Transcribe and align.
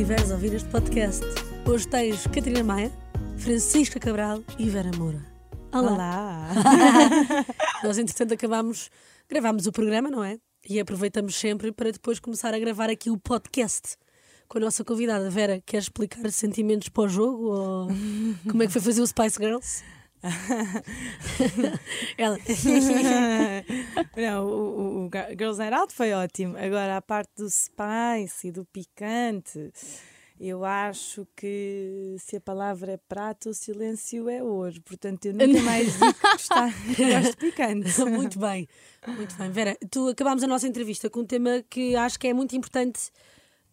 estiveres 0.00 0.30
a 0.30 0.34
ouvir 0.34 0.54
este 0.54 0.68
podcast, 0.70 1.22
hoje 1.68 1.86
tens 1.86 2.26
Catarina 2.28 2.64
Maia, 2.64 2.90
Francisca 3.36 4.00
Cabral 4.00 4.42
e 4.58 4.66
Vera 4.70 4.90
Moura. 4.96 5.22
Olá! 5.74 5.92
Olá! 5.92 6.48
Nós, 7.84 7.98
entretanto, 7.98 8.32
acabámos, 8.32 8.88
gravámos 9.28 9.66
o 9.66 9.72
programa, 9.72 10.10
não 10.10 10.24
é? 10.24 10.38
E 10.66 10.80
aproveitamos 10.80 11.34
sempre 11.34 11.70
para 11.70 11.92
depois 11.92 12.18
começar 12.18 12.54
a 12.54 12.58
gravar 12.58 12.88
aqui 12.88 13.10
o 13.10 13.18
podcast 13.18 13.98
com 14.48 14.56
a 14.56 14.62
nossa 14.62 14.82
convidada. 14.82 15.28
Vera, 15.28 15.62
queres 15.66 15.84
explicar 15.84 16.32
sentimentos 16.32 16.88
para 16.88 17.02
o 17.02 17.08
jogo? 17.08 17.50
Ou 17.50 17.88
como 18.48 18.62
é 18.62 18.66
que 18.66 18.72
foi 18.72 18.80
fazer 18.80 19.02
o 19.02 19.06
Spice 19.06 19.36
Girls? 19.38 19.84
Ela. 22.16 22.38
Não, 24.16 24.46
o, 24.46 24.50
o, 24.50 25.06
o 25.06 25.10
Girls 25.36 25.58
Night 25.58 25.74
Out 25.74 25.94
foi 25.94 26.12
ótimo. 26.12 26.56
Agora, 26.56 26.96
a 26.96 27.02
parte 27.02 27.30
do 27.36 27.48
spice 27.48 28.48
e 28.48 28.52
do 28.52 28.64
picante, 28.64 29.72
eu 30.38 30.64
acho 30.64 31.26
que 31.36 32.16
se 32.18 32.36
a 32.36 32.40
palavra 32.40 32.92
é 32.92 32.96
prato, 32.96 33.50
o 33.50 33.54
silêncio 33.54 34.28
é 34.28 34.42
ouro. 34.42 34.80
Portanto, 34.82 35.26
eu 35.26 35.34
nunca 35.34 35.60
mais 35.62 35.92
digo 35.92 36.14
que 36.14 36.36
está- 36.36 36.70
que 36.96 37.10
gosto 37.10 37.30
de 37.30 37.36
picante. 37.36 38.00
Muito 38.04 38.38
bem, 38.38 38.68
muito 39.06 39.34
bem. 39.36 39.50
Vera, 39.50 39.76
tu 39.90 40.08
acabámos 40.08 40.42
a 40.42 40.46
nossa 40.46 40.66
entrevista 40.66 41.08
com 41.10 41.20
um 41.20 41.26
tema 41.26 41.62
que 41.68 41.96
acho 41.96 42.18
que 42.18 42.28
é 42.28 42.34
muito 42.34 42.54
importante 42.56 43.10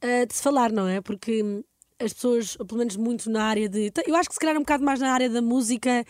ah, 0.02 0.26
de 0.26 0.34
se 0.34 0.42
falar, 0.42 0.72
não 0.72 0.88
é? 0.88 1.02
Porque 1.02 1.44
hum, 1.44 1.64
as 2.00 2.14
pessoas, 2.14 2.56
pelo 2.58 2.78
menos 2.78 2.96
muito 2.96 3.30
na 3.30 3.44
área 3.44 3.68
de. 3.68 3.92
Eu 4.06 4.16
acho 4.16 4.30
que 4.30 4.36
se 4.36 4.40
calhar 4.40 4.56
um 4.56 4.60
bocado 4.62 4.84
mais 4.84 5.00
na 5.00 5.12
área 5.12 5.30
da 5.30 5.42
música 5.42 6.06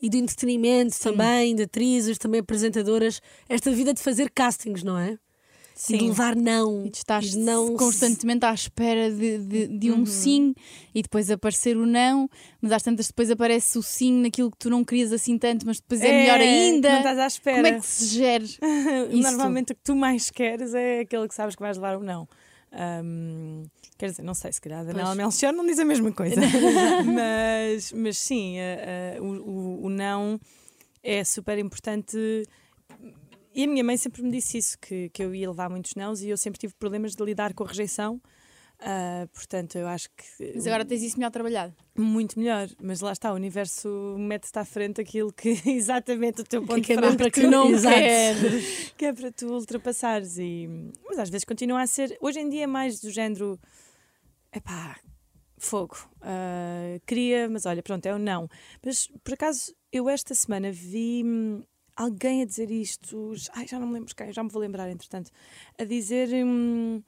e 0.00 0.08
do 0.08 0.16
entretenimento 0.16 0.98
também, 1.00 1.54
de 1.54 1.62
atrizes, 1.62 2.18
também 2.18 2.40
apresentadoras, 2.40 3.20
esta 3.48 3.70
vida 3.70 3.92
de 3.94 4.00
fazer 4.00 4.30
castings, 4.30 4.82
não 4.82 4.98
é? 4.98 5.18
E 5.90 5.98
de 5.98 6.04
levar 6.06 6.34
não. 6.34 6.86
E 6.86 6.90
de 6.90 7.38
não 7.38 7.76
constantemente 7.76 8.46
à 8.46 8.54
espera 8.54 9.10
de, 9.10 9.38
de, 9.38 9.66
de 9.66 9.92
um 9.92 10.06
sim 10.06 10.54
e 10.94 11.02
depois 11.02 11.30
aparecer 11.30 11.76
o 11.76 11.84
não, 11.84 12.30
mas 12.62 12.72
às 12.72 12.82
tantas 12.82 13.08
depois 13.08 13.30
aparece 13.30 13.76
o 13.76 13.82
sim 13.82 14.22
naquilo 14.22 14.50
que 14.50 14.56
tu 14.56 14.70
não 14.70 14.82
querias 14.82 15.12
assim 15.12 15.36
tanto, 15.36 15.66
mas 15.66 15.78
depois 15.78 16.00
é, 16.00 16.10
melhor 16.22 16.40
ainda. 16.40 16.88
Não 16.88 16.96
estás 16.98 17.18
à 17.18 17.26
espera. 17.26 17.56
Como 17.56 17.66
é 17.66 17.78
que 17.78 17.86
se 17.86 18.18
isso 19.12 19.22
Normalmente 19.22 19.72
o 19.72 19.76
que 19.76 19.82
tu 19.84 19.94
mais 19.94 20.30
queres 20.30 20.72
é 20.72 21.00
aquele 21.00 21.28
que 21.28 21.34
sabes 21.34 21.54
que 21.54 21.60
vais 21.60 21.76
levar 21.76 21.96
ou 21.96 22.02
não. 22.02 22.26
Ahm, 22.78 23.64
quer 23.96 24.10
dizer, 24.10 24.22
não 24.22 24.34
sei, 24.34 24.52
se 24.52 24.60
calhar 24.60 24.80
a 24.80 24.84
Daniela 24.84 25.14
Melchior 25.14 25.52
não 25.52 25.64
diz 25.66 25.78
a 25.78 25.84
mesma 25.84 26.12
coisa. 26.12 26.36
mas, 27.04 27.92
mas 27.92 28.18
sim, 28.18 28.56
a- 28.60 29.22
o, 29.22 29.26
o- 29.26 29.84
o 29.86 29.88
não 29.88 30.38
é 31.02 31.24
super 31.24 31.58
importante. 31.58 32.16
E 33.54 33.64
a 33.64 33.66
minha 33.66 33.82
mãe 33.82 33.96
sempre 33.96 34.22
me 34.22 34.30
disse 34.30 34.58
isso, 34.58 34.78
que, 34.78 35.08
que 35.08 35.22
eu 35.22 35.34
ia 35.34 35.48
levar 35.48 35.70
muitos 35.70 35.94
nãos 35.94 36.20
e 36.22 36.28
eu 36.28 36.36
sempre 36.36 36.58
tive 36.60 36.74
problemas 36.74 37.14
de 37.14 37.24
lidar 37.24 37.54
com 37.54 37.64
a 37.64 37.66
rejeição. 37.66 38.20
Ah, 38.78 39.26
portanto, 39.32 39.76
eu 39.76 39.86
acho 39.88 40.08
que 40.10 40.52
Mas 40.54 40.66
agora 40.66 40.84
tens 40.84 41.02
isso 41.02 41.16
melhor 41.18 41.30
trabalhado. 41.30 41.74
muito 41.96 42.38
melhor, 42.38 42.68
mas 42.82 43.00
lá 43.00 43.12
está, 43.12 43.32
o 43.32 43.34
universo 43.34 44.16
mete-te 44.18 44.58
à 44.58 44.64
frente 44.66 45.00
aquilo 45.00 45.32
que 45.32 45.48
exatamente 45.66 46.42
o 46.42 46.44
teu 46.44 46.60
ponto 46.64 46.82
que 46.82 46.92
é 46.92 46.96
para 46.96 47.30
tu 47.30 47.30
que- 47.30 47.46
não 47.46 47.68
Exato. 47.72 47.96
queres, 47.96 48.92
que 48.96 49.04
é 49.06 49.12
para 49.14 49.32
tu 49.32 49.46
ultrapassares. 49.48 50.36
E, 50.38 50.68
mas 51.08 51.18
às 51.18 51.30
vezes 51.30 51.44
continua 51.44 51.80
a 51.80 51.86
ser, 51.86 52.16
hoje 52.20 52.38
em 52.38 52.48
dia 52.50 52.64
é 52.64 52.66
mais 52.66 53.00
do 53.00 53.10
género, 53.10 53.58
epá, 54.54 54.98
fogo, 55.58 55.96
ah, 56.20 56.98
queria, 57.06 57.48
mas 57.48 57.64
olha, 57.64 57.82
pronto, 57.82 58.04
é 58.04 58.14
o 58.14 58.18
não. 58.18 58.46
Mas 58.84 59.08
por 59.24 59.32
acaso 59.34 59.74
eu 59.90 60.06
esta 60.08 60.34
semana 60.34 60.70
vi 60.70 61.22
hum, 61.24 61.62
alguém 61.96 62.42
a 62.42 62.44
dizer 62.44 62.70
isto, 62.70 63.32
ai, 63.54 63.66
já 63.66 63.78
não 63.80 63.86
me 63.86 63.94
lembro 63.94 64.14
quem, 64.14 64.30
já 64.32 64.42
me 64.42 64.50
vou 64.50 64.60
lembrar 64.60 64.90
entretanto, 64.90 65.30
a 65.78 65.84
dizer 65.84 66.28
hum, 66.44 67.02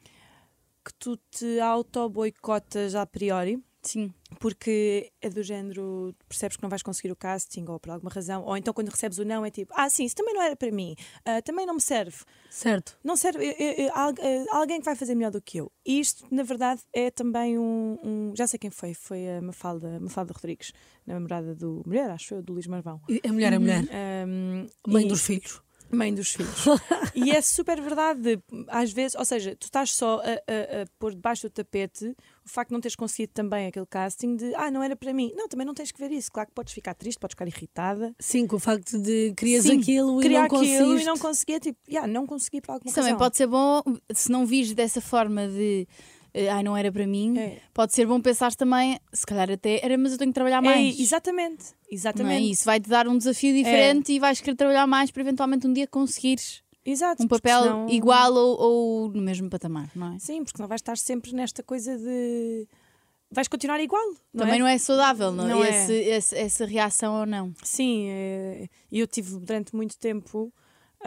que 0.88 0.94
tu 0.94 1.16
te 1.30 1.60
auto-boicotas 1.60 2.94
a 2.94 3.04
priori 3.06 3.62
Sim. 3.82 4.12
porque 4.40 5.12
é 5.20 5.30
do 5.30 5.42
género, 5.42 6.14
percebes 6.28 6.56
que 6.56 6.62
não 6.62 6.68
vais 6.68 6.82
conseguir 6.82 7.12
o 7.12 7.16
casting 7.16 7.64
ou 7.68 7.78
por 7.78 7.90
alguma 7.90 8.10
razão, 8.10 8.42
ou 8.44 8.56
então 8.56 8.74
quando 8.74 8.88
recebes 8.88 9.18
o 9.18 9.24
não 9.24 9.44
é 9.46 9.50
tipo, 9.50 9.72
ah 9.76 9.88
sim, 9.88 10.04
isso 10.04 10.16
também 10.16 10.34
não 10.34 10.42
era 10.42 10.56
para 10.56 10.70
mim, 10.72 10.94
ah, 11.24 11.40
também 11.42 11.64
não 11.64 11.74
me 11.74 11.80
serve, 11.80 12.16
Certo. 12.50 12.98
não 13.04 13.16
serve, 13.16 13.46
eu- 13.46 13.52
eu- 13.58 13.74
eu- 13.86 13.92
eh, 14.18 14.44
alguém 14.50 14.78
que 14.80 14.84
vai 14.84 14.96
fazer 14.96 15.14
melhor 15.14 15.30
do 15.30 15.40
que 15.40 15.58
eu. 15.58 15.70
E 15.86 16.00
isto, 16.00 16.26
na 16.30 16.42
verdade, 16.42 16.82
é 16.92 17.10
também 17.10 17.56
um, 17.58 17.98
um- 18.02 18.32
já 18.36 18.46
sei 18.46 18.58
quem 18.58 18.70
foi, 18.70 18.94
foi 18.94 19.28
a 19.36 19.40
Mafalda, 19.40 19.98
Mafalda 20.00 20.32
Rodrigues, 20.34 20.72
namorada 21.06 21.54
do 21.54 21.82
mulher, 21.86 22.10
acho 22.10 22.34
eu, 22.34 22.42
do 22.42 22.52
Luís 22.54 22.66
Marvão. 22.66 23.00
E 23.08 23.20
A 23.26 23.32
mulher 23.32 23.52
é 23.52 23.58
mulher. 23.58 23.84
Ahm, 23.90 24.66
Mãe 24.86 25.04
e- 25.04 25.08
dos 25.08 25.22
filhos. 25.22 25.62
Mãe 25.90 26.14
dos 26.14 26.32
filhos. 26.32 26.64
e 27.14 27.30
é 27.30 27.40
super 27.40 27.80
verdade. 27.80 28.20
de, 28.20 28.38
Às 28.68 28.92
vezes, 28.92 29.14
ou 29.16 29.24
seja, 29.24 29.56
tu 29.56 29.64
estás 29.64 29.90
só 29.92 30.20
a, 30.20 30.32
a- 30.32 30.82
a 30.82 30.86
pôr 30.98 31.12
debaixo 31.14 31.48
do 31.48 31.50
tapete 31.50 32.14
o 32.44 32.48
facto 32.50 32.68
de 32.70 32.74
não 32.74 32.80
teres 32.80 32.96
conseguido 32.96 33.32
também 33.34 33.66
aquele 33.66 33.84
casting 33.84 34.34
de 34.36 34.54
ah, 34.54 34.70
não 34.70 34.82
era 34.82 34.96
para 34.96 35.12
mim. 35.12 35.30
Não, 35.36 35.46
também 35.48 35.66
não 35.66 35.74
tens 35.74 35.92
que 35.92 35.98
ver 36.00 36.10
isso. 36.10 36.30
Claro 36.32 36.48
que 36.48 36.54
podes 36.54 36.72
ficar 36.72 36.94
triste, 36.94 37.18
podes 37.18 37.32
ficar 37.34 37.46
irritada. 37.46 38.14
Sim, 38.18 38.46
com 38.46 38.56
o 38.56 38.58
facto 38.58 38.98
de 38.98 39.34
querias 39.36 39.64
Sim, 39.64 39.78
aquilo 39.80 40.22
e 40.22 40.28
não 40.30 40.42
aquilo 40.42 40.60
conseguiste. 40.60 41.02
e 41.02 41.04
não 41.04 41.18
conseguia, 41.18 41.60
tipo, 41.60 41.78
yeah, 41.88 42.10
não 42.10 42.26
consegui 42.26 42.60
por 42.62 42.72
alguma 42.72 42.88
Isso 42.88 42.94
também 42.94 43.12
razão. 43.12 43.18
pode 43.26 43.36
ser 43.36 43.46
bom, 43.46 43.82
se 44.14 44.30
não 44.30 44.46
vires 44.46 44.72
dessa 44.72 45.00
forma 45.00 45.46
de 45.48 45.86
ai, 46.48 46.62
não 46.62 46.76
era 46.76 46.92
para 46.92 47.06
mim, 47.06 47.38
É. 47.38 47.58
pode 47.74 47.92
ser 47.94 48.06
bom 48.06 48.20
pensar 48.20 48.54
também, 48.54 48.98
se 49.12 49.24
calhar 49.26 49.50
até 49.50 49.84
era, 49.84 49.96
mas 49.98 50.12
eu 50.12 50.18
tenho 50.18 50.30
que 50.30 50.34
trabalhar 50.34 50.58
É, 50.58 50.60
mais. 50.60 50.98
exatamente, 51.00 51.64
Não 51.64 51.70
é? 51.90 51.94
exatamente. 51.94 52.50
Isso 52.50 52.64
vai-te 52.64 52.88
dar 52.88 53.08
um 53.08 53.16
desafio 53.18 53.54
diferente 53.54 54.12
e 54.12 54.18
vais 54.18 54.40
querer 54.40 54.56
trabalhar 54.56 54.86
mais 54.86 55.10
para 55.10 55.22
eventualmente 55.22 55.66
um 55.66 55.72
dia 55.72 55.86
conseguires 55.86 56.62
Exato, 56.84 57.22
um 57.22 57.28
papel 57.28 57.62
senão- 57.62 57.88
igual 57.90 58.32
ou, 58.32 58.58
ou 58.60 59.08
no 59.10 59.20
mesmo 59.20 59.50
patamar, 59.50 59.90
não 59.94 60.14
é? 60.14 60.18
Sim, 60.18 60.42
porque 60.44 60.60
não 60.62 60.68
vais 60.68 60.80
estar 60.80 60.96
sempre 60.96 61.34
nesta 61.34 61.62
coisa 61.62 61.98
de. 61.98 62.66
Vais 63.30 63.46
continuar 63.46 63.78
igual. 63.78 64.06
Não 64.32 64.40
Também 64.46 64.54
é? 64.54 64.58
não 64.58 64.66
é 64.66 64.78
saudável, 64.78 65.30
não, 65.30 65.46
Não 65.46 65.62
é? 65.62 65.68
é. 65.68 65.82
Esse- 65.82 65.92
esse- 65.92 66.36
essa 66.36 66.64
reação 66.64 67.20
ou 67.20 67.26
não. 67.26 67.52
Sim, 67.62 68.06
eh, 68.08 68.68
eu 68.90 69.06
tive 69.06 69.38
durante 69.38 69.76
muito 69.76 69.98
tempo 69.98 70.50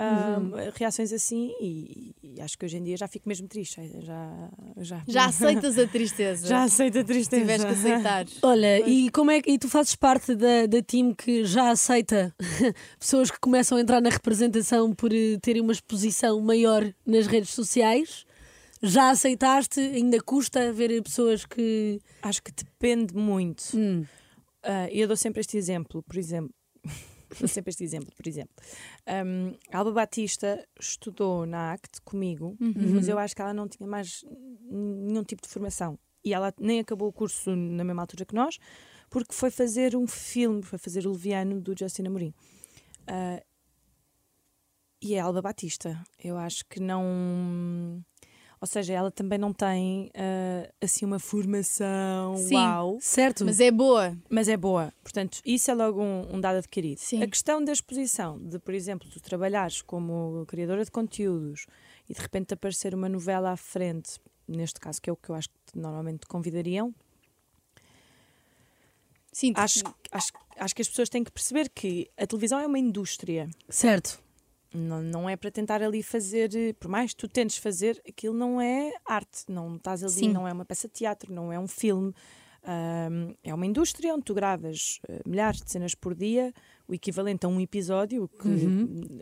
Uhum. 0.02 0.52
reações 0.76 1.12
assim 1.14 1.54
e, 1.62 2.16
e 2.24 2.42
acho 2.42 2.58
que 2.58 2.66
hoje 2.66 2.78
em 2.78 2.84
dia 2.84 2.98
já 2.98 3.08
fico 3.08 3.28
mesmo 3.30 3.48
triste. 3.48 3.80
Já, 4.02 4.50
já, 4.78 5.04
Já 5.08 5.26
aceitas 5.26 5.78
a 5.78 5.86
tristeza. 5.88 6.48
já 6.50 6.64
aceito 6.64 7.00
a 7.00 7.04
tristeza. 7.04 7.42
tiveres 7.42 7.64
que 7.66 7.72
aceitar. 7.72 8.26
Olha, 8.42 8.80
e 8.90 9.10
como 9.12 9.32
é 9.32 9.42
que 9.42 9.52
e 9.52 9.58
tu 9.60 9.70
fazes 9.70 9.96
parte 9.96 10.36
da, 10.36 10.66
da 10.66 10.82
time 10.82 11.14
que 11.14 11.46
já 11.46 11.70
aceita 11.70 12.34
pessoas 13.00 13.30
que 13.30 13.40
começam 13.40 13.78
a 13.78 13.82
entrar 13.82 14.02
na 14.02 14.10
representação 14.10 14.94
por 14.94 15.14
eh, 15.14 15.38
terem 15.42 15.62
uma 15.62 15.72
exposição 15.74 16.40
maior 16.42 16.84
nas 17.06 17.28
redes 17.28 17.52
sociais? 17.52 18.26
Já 18.84 19.12
aceitaste? 19.12 19.80
Ainda 19.80 20.20
custa 20.22 20.74
ver 20.74 21.02
pessoas 21.04 21.46
que. 21.46 22.02
Acho 22.24 22.42
que 22.42 22.52
depende 22.52 23.16
muito. 23.16 23.64
Hum, 23.76 24.04
E 24.92 25.00
eu 25.00 25.08
dou 25.08 25.16
sempre 25.16 25.42
este 25.42 25.56
exemplo, 25.58 26.02
por 26.02 26.18
exemplo. 26.18 26.52
Dou 27.40 27.48
sempre 27.48 27.70
este 27.70 27.84
exemplo, 27.84 28.12
por 28.16 28.28
exemplo. 28.28 28.56
Um, 29.08 29.54
a 29.72 29.78
Alba 29.78 29.92
Batista 29.92 30.66
estudou 30.80 31.46
na 31.46 31.74
ACT 31.74 32.02
comigo, 32.02 32.56
mas 32.94 33.08
eu 33.08 33.18
acho 33.18 33.36
que 33.36 33.42
ela 33.42 33.54
não 33.54 33.68
tinha 33.68 33.88
mais 33.88 34.24
nenhum 34.70 35.24
tipo 35.24 35.42
de 35.42 35.50
formação. 35.50 35.98
E 36.24 36.34
ela 36.34 36.54
nem 36.60 36.80
acabou 36.80 37.08
o 37.10 37.14
curso 37.14 37.56
na 37.56 37.84
mesma 37.84 38.04
altura 38.04 38.26
que 38.26 38.36
nós, 38.36 38.60
porque 39.10 39.34
foi 39.34 39.50
fazer 39.50 39.96
um 39.96 40.08
filme, 40.08 40.62
foi 40.62 40.78
fazer 40.78 41.08
o 41.08 41.12
Leviano 41.12 41.60
do 41.60 41.78
Justin 41.78 42.08
Amorim. 42.08 42.34
Ah, 43.08 43.42
e 45.02 45.16
é 45.16 45.20
a 45.20 45.26
Alba 45.26 45.42
Batista. 45.42 46.02
Eu 46.24 46.38
acho 46.38 46.64
que 46.66 46.80
não. 46.80 48.04
Ou 48.62 48.68
seja, 48.68 48.94
ela 48.94 49.10
também 49.10 49.40
não 49.40 49.52
tem 49.52 50.12
ah, 50.14 50.72
assim 50.80 51.04
uma 51.04 51.18
formação 51.18 52.38
Sim. 52.38 52.54
uau. 52.56 53.00
certo? 53.02 53.44
Mas 53.44 53.60
é 53.60 53.72
boa. 53.72 54.16
Mas 54.30 54.48
é 54.48 54.56
boa. 54.56 54.94
Portanto, 55.02 55.42
isso 55.44 55.72
é 55.72 55.74
logo 55.74 56.00
um, 56.00 56.36
um 56.36 56.40
dado 56.40 56.58
adquirido. 56.58 57.00
Sim. 57.00 57.24
A 57.24 57.28
questão 57.28 57.64
da 57.64 57.72
exposição, 57.72 58.38
de, 58.38 58.60
por 58.60 58.76
exemplo, 58.76 59.10
tu 59.10 59.20
trabalhares 59.20 59.82
como 59.82 60.46
criadora 60.46 60.86
de 60.86 60.92
conteúdos 60.92 61.66
e 62.08 62.14
de 62.14 62.22
repente 62.22 62.54
aparecer 62.54 62.94
uma 62.94 63.10
novela 63.10 63.50
à 63.52 63.58
frente, 63.58 64.20
neste 64.48 64.80
caso, 64.80 65.02
que 65.02 65.10
é 65.10 65.14
o 65.14 65.18
que 65.18 65.30
eu 65.30 65.36
acho 65.36 65.50
que 65.50 65.80
normalmente 65.80 66.20
te 66.20 66.28
convidariam, 66.28 66.94
Sim, 69.32 69.54
acho, 69.56 69.82
acho, 70.12 70.34
acho 70.58 70.76
que 70.76 70.82
as 70.82 70.90
pessoas 70.90 71.08
têm 71.08 71.24
que 71.24 71.32
perceber 71.32 71.70
que 71.70 72.12
a 72.18 72.28
televisão 72.28 72.60
é 72.60 72.68
uma 72.68 72.78
indústria. 72.78 73.50
Certo. 73.70 74.22
Não, 74.74 75.02
não 75.02 75.30
é 75.30 75.36
para 75.36 75.52
tentar 75.52 75.82
ali 75.84 76.02
fazer, 76.02 76.50
por 76.80 76.88
mais 76.90 77.12
que 77.12 77.18
tu 77.18 77.28
tentes 77.28 77.58
fazer, 77.58 78.02
aquilo 78.08 78.34
não 78.34 78.62
é 78.62 78.94
arte, 79.06 79.44
não 79.50 79.76
estás 79.76 80.02
ali, 80.04 80.14
Sim. 80.14 80.30
não 80.34 80.48
é 80.48 80.54
uma 80.54 80.64
peça 80.66 80.88
de 80.88 80.94
teatro, 80.94 81.34
não 81.34 81.52
é 81.52 81.60
um 81.60 81.68
filme. 81.68 82.14
Ahm, 82.64 83.34
é 83.44 83.54
uma 83.54 83.66
indústria 83.66 84.14
onde 84.14 84.24
tu 84.24 84.34
gravas 84.36 85.00
eh, 85.10 85.20
milhares 85.26 85.60
de 85.62 85.72
cenas 85.72 85.96
por 85.96 86.14
dia, 86.14 86.54
o 86.88 86.94
equivalente 86.94 87.46
a 87.46 87.50
um 87.50 87.60
episódio, 87.60 88.30
que 88.30 88.48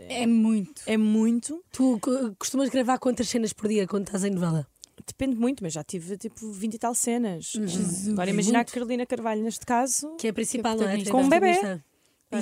é 0.10 0.28
muito. 0.28 0.82
é 0.86 0.98
muito. 0.98 1.64
Tu 1.72 1.98
co- 2.02 2.36
costumas 2.38 2.70
gravar 2.70 3.00
quantas 3.00 3.30
cenas 3.30 3.54
por 3.54 3.68
dia 3.70 3.88
quando 3.88 4.06
estás 4.08 4.24
em 4.26 4.32
novela? 4.32 4.68
Depende 5.08 5.36
muito, 5.38 5.64
mas 5.64 5.72
já 5.74 5.84
tive 5.84 6.18
tipo 6.18 6.52
20 6.52 6.74
e 6.74 6.78
tal 6.78 6.94
cenas. 6.94 7.56
Uhum. 7.56 7.66
Ah, 7.66 8.12
Agora 8.12 8.30
imaginar 8.30 8.66
que 8.66 8.74
Carolina 8.74 9.06
Carvalho, 9.06 9.42
neste 9.42 9.66
caso, 9.66 10.16
Que 10.18 10.28
é 10.28 10.30
a 10.32 10.34
principal, 10.34 10.76
não 10.76 10.84
é? 10.84 10.98
protagonista. 10.98 11.12
Com 11.14 11.24
um 11.24 11.30
bebé. 11.30 11.54
Protagonista. 11.54 11.86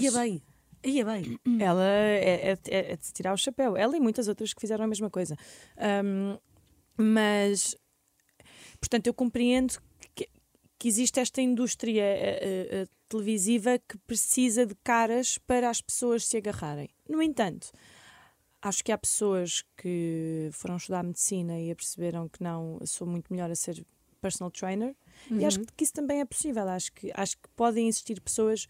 Ia 0.02 0.12
bem. 0.12 0.42
Ia 0.84 1.04
bem. 1.06 1.40
ela 1.60 1.84
é, 1.86 2.52
é- 2.52 2.92
é 2.92 2.96
de 2.96 3.06
se 3.06 3.14
tirar 3.14 3.34
o 3.34 3.38
chapéu. 3.38 3.76
Ela 3.76 3.98
e 3.98 4.00
muitas 4.00 4.28
outras 4.28 4.54
que 4.54 4.62
fizeram 4.62 4.86
a 4.86 4.88
mesma 4.88 5.10
coisa. 5.10 5.36
Ahm, 5.78 6.38
mas 6.98 7.76
Portanto, 8.80 9.08
eu 9.08 9.14
compreendo 9.14 9.74
que, 10.16 10.30
que 10.78 10.88
existe 10.88 11.20
esta 11.20 11.42
indústria 11.42 12.04
eh, 12.04 12.40
eh, 12.42 12.68
eh, 12.82 12.88
televisiva 13.10 13.80
que 13.80 13.98
precisa 14.00 14.66
de 14.66 14.76
caras 14.84 15.38
para 15.40 15.70
as 15.70 15.82
pessoas 15.82 16.26
se 16.26 16.38
agarrarem. 16.38 16.90
No 17.10 17.22
entanto, 17.22 17.72
acho 18.62 18.84
que 18.84 18.92
há 18.92 18.98
pessoas 18.98 19.64
que 19.76 20.50
foram 20.54 20.78
estudar 20.78 21.04
medicina 21.04 21.60
e 21.60 21.74
perceberam 21.74 22.30
que 22.30 22.44
não, 22.44 22.80
sou 22.86 23.08
muito 23.08 23.32
melhor 23.34 23.50
a 23.50 23.56
ser 23.56 23.84
personal 24.22 24.52
trainer. 24.52 24.96
E 25.32 25.46
acho 25.46 25.60
que, 25.60 25.66
que 25.76 25.84
isso 25.84 25.94
também 25.94 26.20
é 26.22 26.26
possível. 26.26 26.68
Acho 26.70 26.92
que, 26.94 27.12
acho 27.16 27.36
que 27.38 27.50
podem 27.56 27.88
existir 27.88 28.22
pessoas, 28.22 28.68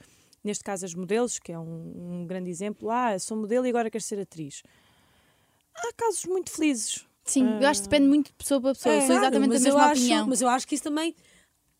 neste 0.47 0.63
caso 0.63 0.85
as 0.85 0.95
modelos, 0.95 1.37
que 1.37 1.51
é 1.51 1.59
um, 1.59 2.21
um 2.23 2.25
grande 2.25 2.49
exemplo. 2.49 2.89
Ah, 2.89 3.17
sou 3.19 3.37
modelo 3.37 3.65
e 3.65 3.69
agora 3.69 3.91
quero 3.91 4.03
ser 4.03 4.19
atriz. 4.19 4.63
Há 5.75 5.93
casos 5.95 6.25
muito 6.25 6.49
felizes. 6.49 7.05
Sim, 7.23 7.45
eu 7.61 7.67
acho 7.67 7.81
que 7.81 7.89
depende 7.89 8.07
muito 8.07 8.27
de 8.27 8.33
pessoa 8.33 8.59
para 8.61 8.73
pessoa. 8.73 8.95
É, 8.95 8.99
Sou 8.99 9.07
claro, 9.07 9.21
exatamente 9.23 9.55
eu 9.55 9.61
mesma 9.61 9.85
acho, 9.85 10.01
opinião. 10.01 10.27
Mas 10.27 10.41
eu 10.41 10.49
acho 10.49 10.67
que 10.67 10.75
isso 10.75 10.83
também 10.83 11.13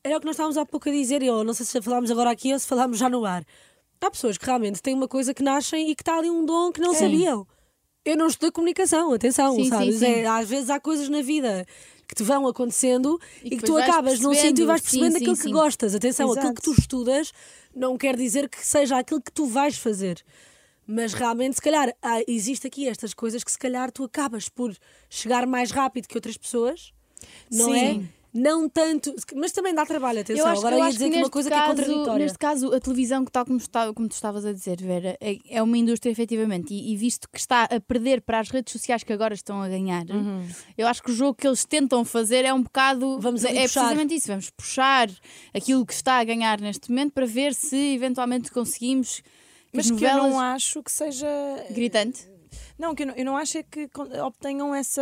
era 0.03 0.17
o 0.17 0.19
que 0.19 0.25
nós 0.25 0.35
estávamos 0.35 0.57
há 0.57 0.65
pouco 0.65 0.89
a 0.89 0.91
dizer. 0.91 1.23
Eu 1.23 1.43
não 1.43 1.53
sei 1.53 1.65
se 1.65 1.81
falámos 1.81 2.11
agora 2.11 2.29
aqui 2.29 2.51
ou 2.51 2.59
se 2.59 2.67
falámos 2.67 2.97
já 2.97 3.09
no 3.09 3.25
ar. 3.25 3.43
Há 4.01 4.11
pessoas 4.11 4.37
que 4.37 4.45
realmente 4.45 4.81
têm 4.81 4.93
uma 4.93 5.07
coisa 5.07 5.33
que 5.33 5.41
nascem 5.41 5.89
e 5.89 5.95
que 5.95 6.01
está 6.01 6.17
ali 6.17 6.29
um 6.29 6.45
dom 6.45 6.71
que 6.71 6.81
não 6.81 6.93
Sim. 6.93 6.99
sabiam. 6.99 7.47
Eu 8.05 8.15
não 8.15 8.27
estudei 8.27 8.51
comunicação, 8.51 9.11
atenção, 9.13 9.55
Sim, 9.55 9.63
sim, 9.63 9.69
sabes? 9.69 9.99
sim. 9.99 10.05
É, 10.05 10.27
às 10.27 10.47
vezes 10.47 10.69
há 10.69 10.79
coisas 10.79 11.09
na 11.09 11.21
vida 11.21 11.65
que 12.07 12.15
te 12.15 12.23
vão 12.23 12.47
acontecendo 12.47 13.19
E 13.43 13.53
e, 13.53 13.57
que 13.57 13.63
tu 13.63 13.77
acabas 13.77 14.19
num 14.19 14.33
sítio 14.33 14.63
e 14.63 14.65
vais 14.65 14.81
sim, 14.81 14.85
percebendo 14.85 15.11
sim, 15.13 15.17
aquilo 15.17 15.35
que 15.35 15.43
sim. 15.43 15.51
gostas. 15.51 15.93
Atenção, 15.93 16.31
aquilo 16.31 16.53
que 16.53 16.61
tu 16.61 16.71
Exato. 16.71 16.81
estudas 16.81 17.33
não 17.75 17.97
quer 17.97 18.15
dizer 18.15 18.49
que 18.49 18.65
seja 18.65 18.97
aquilo 18.97 19.21
que 19.21 19.31
tu 19.31 19.45
vais 19.45 19.77
fazer. 19.77 20.23
Mas 20.85 21.13
realmente, 21.13 21.55
se 21.55 21.61
calhar, 21.61 21.93
há, 22.01 22.21
existe 22.27 22.65
aqui 22.65 22.87
estas 22.87 23.13
coisas 23.13 23.43
que 23.43 23.51
se 23.51 23.59
calhar 23.59 23.91
tu 23.91 24.05
acabas 24.05 24.47
por 24.47 24.73
chegar 25.09 25.45
mais 25.45 25.69
rápido 25.69 26.07
que 26.07 26.17
outras 26.17 26.37
pessoas, 26.37 26.93
não 27.51 27.73
Sim. 27.73 28.09
é? 28.13 28.16
Não 28.33 28.67
tanto, 28.69 29.15
mas 29.35 29.51
também 29.51 29.73
dá 29.73 29.85
trabalho, 29.85 30.21
atenção. 30.21 30.47
Agora 30.47 30.75
eu 30.75 30.79
ia 30.79 30.85
acho 30.85 30.97
dizer 30.97 31.09
que 31.09 31.17
uma 31.17 31.29
coisa 31.29 31.49
caso, 31.49 31.75
que 31.75 31.81
é 31.81 31.85
contraditória. 31.85 32.23
Neste 32.25 32.37
caso, 32.37 32.73
a 32.73 32.79
televisão, 32.79 33.25
que 33.25 33.31
tal 33.31 33.45
como, 33.45 33.57
está, 33.57 33.93
como 33.93 34.07
tu 34.07 34.13
estavas 34.13 34.45
a 34.45 34.53
dizer, 34.53 34.81
Vera, 34.81 35.17
é, 35.19 35.37
é 35.49 35.63
uma 35.63 35.77
indústria 35.77 36.11
efetivamente. 36.11 36.73
E, 36.73 36.93
e 36.93 36.95
visto 36.95 37.27
que 37.31 37.39
está 37.39 37.63
a 37.63 37.79
perder 37.79 38.21
para 38.21 38.39
as 38.39 38.49
redes 38.49 38.71
sociais 38.71 39.03
que 39.03 39.13
agora 39.13 39.33
estão 39.33 39.61
a 39.61 39.67
ganhar, 39.67 40.05
eu 40.77 40.87
acho 40.87 41.01
que 41.01 41.11
o 41.11 41.13
jogo 41.13 41.35
que 41.35 41.47
eles 41.47 41.65
tentam 41.65 42.03
fazer 42.05 42.45
é 42.45 42.53
um 42.53 42.61
bocado. 42.61 43.19
Vamos 43.19 43.43
é 43.43 43.47
puxar. 43.47 43.61
precisamente 43.81 44.15
isso. 44.15 44.27
Vamos 44.27 44.49
puxar 44.49 45.09
aquilo 45.53 45.85
que 45.85 45.93
está 45.93 46.19
a 46.19 46.23
ganhar 46.23 46.59
neste 46.59 46.89
momento 46.89 47.13
para 47.13 47.25
ver 47.25 47.53
se 47.53 47.95
eventualmente 47.95 48.51
conseguimos. 48.51 49.21
Mas 49.73 49.91
as 49.91 49.97
que 49.97 50.05
eu 50.05 50.15
não 50.15 50.39
acho 50.39 50.83
que 50.83 50.91
seja. 50.91 51.27
Gritante. 51.71 52.36
Não, 52.77 52.93
que 52.95 53.03
eu 53.03 53.07
não, 53.07 53.15
eu 53.15 53.25
não 53.25 53.37
acho 53.37 53.57
é 53.57 53.63
que 53.63 53.89
obtenham 54.23 54.73
essa. 54.75 55.01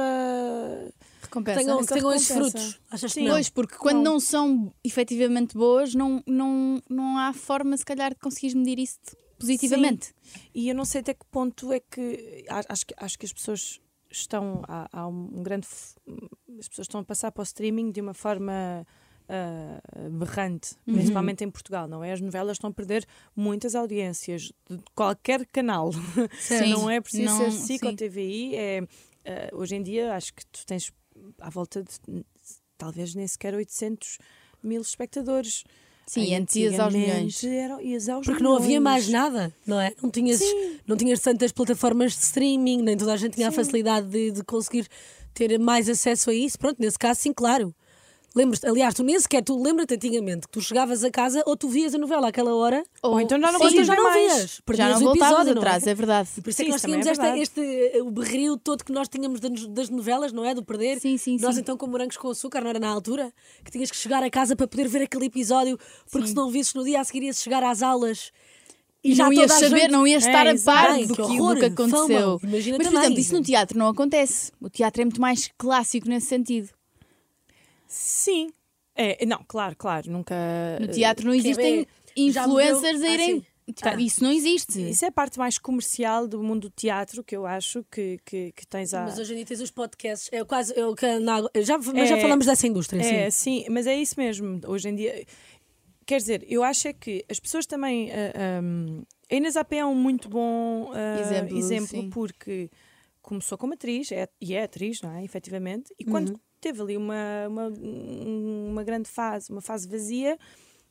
Recompensa. 1.21 1.59
tenham, 1.59 1.80
essa 1.80 1.94
tenham 1.94 2.13
esses 2.13 2.27
frutos. 2.36 2.80
Achas 2.89 3.13
que 3.13 3.19
Sim. 3.19 3.25
não? 3.27 3.33
Pois, 3.33 3.50
porque 3.50 3.75
quando 3.75 3.97
Não. 4.03 4.13
não. 4.13 4.19
são 4.19 4.74
efetivamente 4.83 5.56
boas, 5.57 5.94
não, 5.95 6.24
não, 6.27 6.81
não 6.89 7.18
há 7.18 7.33
forma, 7.33 7.75
se 7.77 7.86
calhar, 7.86 8.12
de 8.13 8.19
conseguires 8.19 8.53
medir 8.56 8.80
isso 8.80 9.00
positivamente. 9.39 10.13
E 10.53 10.69
eu 10.69 10.75
não 10.75 10.86
sei 10.86 11.01
até 11.01 11.13
que 11.13 11.25
ponto 11.31 11.71
é 11.74 11.80
que. 11.80 12.45
Acho 12.69 12.86
que, 12.86 12.94
acho 12.97 13.19
que 13.19 13.25
as 13.25 13.33
pessoas 13.33 13.81
estão. 14.09 14.62
Há, 14.68 14.88
há 14.92 15.07
um 15.07 15.42
grande. 15.44 15.65
f- 15.68 15.95
As 16.59 16.68
pessoas 16.68 16.86
estão 16.88 17.01
a 17.01 17.03
passar 17.03 17.31
para 17.31 17.42
o 17.42 17.44
streaming 17.44 17.92
de 17.92 18.01
uma 18.01 18.13
forma. 18.13 18.86
Ah, 19.27 19.80
berrante, 20.10 20.75
Uhum. 20.88 20.94
principalmente 20.95 21.44
em 21.44 21.50
Portugal, 21.50 21.88
não 21.88 22.04
é? 22.04 22.12
As 22.13 22.22
novelas 22.22 22.57
estão 22.57 22.69
a 22.69 22.74
perder 22.74 23.06
muitas 23.36 23.75
audiências 23.75 24.51
de 24.69 24.80
qualquer 24.94 25.45
canal. 25.48 25.92
Sim. 26.39 26.69
não 26.72 26.89
é 26.89 27.00
preciso 27.01 27.25
Não- 27.25 27.38
ser 27.38 27.51
SIC 27.51 27.86
ou. 27.86 27.95
TVI. 27.95 28.56
É, 28.56 28.81
ah, 29.25 29.50
hoje 29.56 29.75
em 29.75 29.83
dia, 29.83 30.13
acho 30.16 30.33
que 30.33 30.45
tu 30.48 30.66
tens 30.66 30.92
à 31.39 31.50
volta 31.50 31.83
de 31.83 32.24
talvez 32.77 33.16
nem 33.16 33.25
sequer 33.27 33.54
800 33.56 34.18
mil 34.62 34.81
espectadores. 34.81 35.63
Sim, 36.07 36.36
antes 36.36 36.56
ias 36.56 36.80
aos 36.80 36.94
milhões. 36.94 37.44
Era, 37.44 37.81
ias 37.81 38.07
aos 38.10 38.28
Porque 38.28 38.44
não 38.44 38.56
havia 38.57 38.80
milhões. 38.80 38.83
mais 38.83 39.10
nada, 39.10 39.51
não 39.66 39.80
é? 39.81 39.92
Não 40.04 40.12
tinhas, 40.12 40.39
não 40.86 40.95
tinhas 40.95 41.19
tantas 41.19 41.51
plataformas 41.51 42.12
de 42.13 42.19
streaming, 42.19 42.83
nem 42.83 42.95
toda 42.95 43.13
a 43.13 43.18
gente 43.18 43.33
tinha 43.33 43.48
a 43.48 43.51
Sim. 43.51 43.56
facilidade 43.57 44.07
de, 44.07 44.30
de 44.31 44.44
conseguir 44.44 44.88
ter 45.33 45.57
mais 45.57 45.89
acesso 45.89 46.30
a 46.30 46.33
isso. 46.33 46.60
Pronto, 46.60 46.80
nesse 46.80 47.00
caso, 47.00 47.21
sim, 47.21 47.33
claro. 47.33 47.74
Lembras-te, 48.36 48.68
aliás, 48.68 48.94
tu 48.94 49.02
nem 49.02 49.18
sequer, 49.18 49.42
tu 49.42 49.62
lembra-te 49.64 49.94
antigamente 49.94 50.42
que 50.42 50.50
tu 50.52 50.60
chegavas 50.62 51.06
a 51.06 51.10
casa 51.10 51.42
ou 51.46 51.56
tu 51.56 51.70
vias 51.70 51.96
a 51.96 51.98
novela 51.98 52.28
àquela 52.28 52.54
hora, 52.54 52.84
Ou 53.02 53.22
então 53.22 53.40
já 53.40 53.50
não 53.50 53.62
ou 53.62 53.70
Sim, 53.70 53.84
já 53.86 53.96
não 53.96 54.12
vias. 54.12 54.62
Já 54.74 54.90
não 54.90 54.98
o 54.98 55.00
voltavas 55.00 55.30
episódio, 55.32 55.54
não 55.56 55.62
atrás, 55.62 55.88
é? 55.88 55.92
é 55.92 55.94
verdade. 55.96 56.30
Por 56.44 56.50
isso 56.50 56.62
é 56.62 56.66
Sim, 56.66 56.66
que 56.66 56.72
nós 56.72 56.82
tínhamos 56.82 57.08
é 57.08 57.12
esta, 57.12 57.38
este, 57.38 57.62
eh, 57.62 58.02
o 58.04 58.12
berril 58.12 58.58
todo 58.58 58.84
que 58.84 58.92
nós 58.92 59.08
tínhamos 59.08 59.40
das, 59.40 59.66
das 59.68 59.90
novelas, 59.90 60.34
não 60.34 60.44
é? 60.44 60.54
Do 60.54 60.64
perder. 60.66 61.00
Sim, 61.00 61.18
sim, 61.18 61.38
Nós 61.40 61.56
sim. 61.56 61.62
então 61.62 61.78
com 61.78 61.88
morangos 61.88 62.18
com 62.18 62.30
açúcar, 62.30 62.60
não 62.60 62.70
era 62.70 62.80
na 62.80 62.90
altura? 62.90 63.32
Que 63.64 63.72
tinhas 63.72 63.90
que 63.90 63.96
chegar 63.96 64.22
a 64.22 64.30
casa 64.30 64.54
para 64.54 64.68
poder 64.68 64.90
ver 64.90 65.04
aquele 65.04 65.28
episódio, 65.28 65.80
porque 66.12 66.28
Sim. 66.28 66.34
se 66.34 66.36
não 66.36 66.50
visses 66.52 66.74
no 66.74 66.84
dia 66.84 67.00
a 67.00 67.04
seguir 67.06 67.24
ias 67.28 67.42
chegar 67.42 67.64
às 67.64 67.81
aulas. 67.81 68.31
E 69.02 69.14
não 69.16 69.31
ias 69.31 69.52
saber, 69.54 69.81
gente- 69.81 69.92
não 69.92 70.06
ias 70.06 70.26
estar 70.26 70.48
É, 70.48 70.52
a 70.52 70.56
par 70.60 70.98
do 71.06 71.14
Que 71.16 71.22
horror, 71.22 71.54
do 71.54 71.60
que 71.60 71.66
aconteceu. 71.68 72.08
fama. 72.08 72.40
Mas, 72.52 72.66
por 72.68 72.84
também. 72.84 73.00
exemplo, 73.00 73.20
isso 73.20 73.34
no 73.36 73.42
teatro 73.44 73.78
não 73.80 73.88
acontece. 73.88 74.52
O 74.60 74.68
teatro 74.70 75.02
é 75.02 75.06
muito 75.06 75.22
mais 75.22 75.50
clássico 75.58 76.10
nesse 76.10 76.26
sentido. 76.28 76.70
Sim. 77.97 78.50
É, 78.94 79.25
não, 79.25 79.44
claro, 79.47 79.75
claro, 79.77 80.12
nunca. 80.12 80.36
No 80.80 80.88
teatro 80.89 81.25
não 81.25 81.33
é 81.33 81.38
existem 81.38 81.88
já 82.30 82.44
influencers 82.45 83.01
a 83.01 83.09
irem. 83.09 83.31
Ah, 83.38 83.39
sim. 83.39 83.45
Tipo, 83.74 83.88
Ah. 83.89 83.95
Isso 84.00 84.24
não 84.24 84.31
existe. 84.31 84.89
Isso 84.89 85.03
é 85.06 85.07
a 85.07 85.12
parte 85.12 85.39
mais 85.39 85.57
comercial 85.57 86.27
do 86.27 86.44
mundo 86.44 86.63
do 86.63 86.69
teatro 86.69 87.24
que 87.24 87.36
eu 87.36 87.45
acho 87.47 87.83
que, 87.89 88.19
que, 88.24 88.51
que 88.51 88.68
tens 88.68 88.94
a. 88.94 89.03
Mas 89.06 89.18
hoje 89.18 89.33
em 89.33 89.38
dia 89.38 89.45
tens 89.45 89.59
os 89.62 89.71
podcasts, 89.71 90.30
é 90.31 90.44
quase. 90.44 90.74
É 90.77 91.19
na- 91.19 91.42
já, 91.62 91.77
mas 91.77 92.09
já 92.09 92.18
É, 92.18 92.21
falamos 92.21 92.45
dessa 92.45 92.68
indústria, 92.68 93.01
É, 93.01 93.30
sim. 93.31 93.63
sim, 93.63 93.69
mas 93.71 93.88
é 93.88 93.95
isso 93.97 94.15
mesmo. 94.19 94.59
Hoje 94.68 94.89
em 94.89 94.95
dia. 94.95 95.25
Quer 96.06 96.18
dizer, 96.18 96.45
eu 96.47 96.63
acho 96.63 96.88
é 96.88 96.94
que 96.94 97.25
as 97.27 97.39
pessoas 97.39 97.65
também. 97.65 98.12
ah, 98.12 98.62
um, 98.63 99.01
a 99.31 99.36
Inês 99.36 99.57
AP 99.57 99.74
é 99.74 99.86
um 99.86 99.95
muito 99.95 100.30
bom 100.30 100.92
ah, 100.94 101.19
Exemplo, 101.19 101.57
exemplo, 101.57 102.09
porque 102.12 102.69
começou 103.24 103.57
como 103.57 103.74
atriz, 103.74 104.12
é, 104.12 104.30
e 104.39 104.53
é 104.53 104.62
atriz, 104.63 105.01
não 105.01 105.12
é? 105.18 105.24
Efetivamente, 105.24 105.92
e 105.97 106.06
quando 106.06 106.30
Uhum. 106.30 106.39
Teve 106.66 106.82
ali 106.82 106.98
uma, 106.98 107.48
uma, 107.48 107.68
uma 107.70 108.84
grande 108.84 109.07
fase, 109.07 109.52
uma 109.52 109.62
fase 109.62 109.88
vazia, 109.88 110.36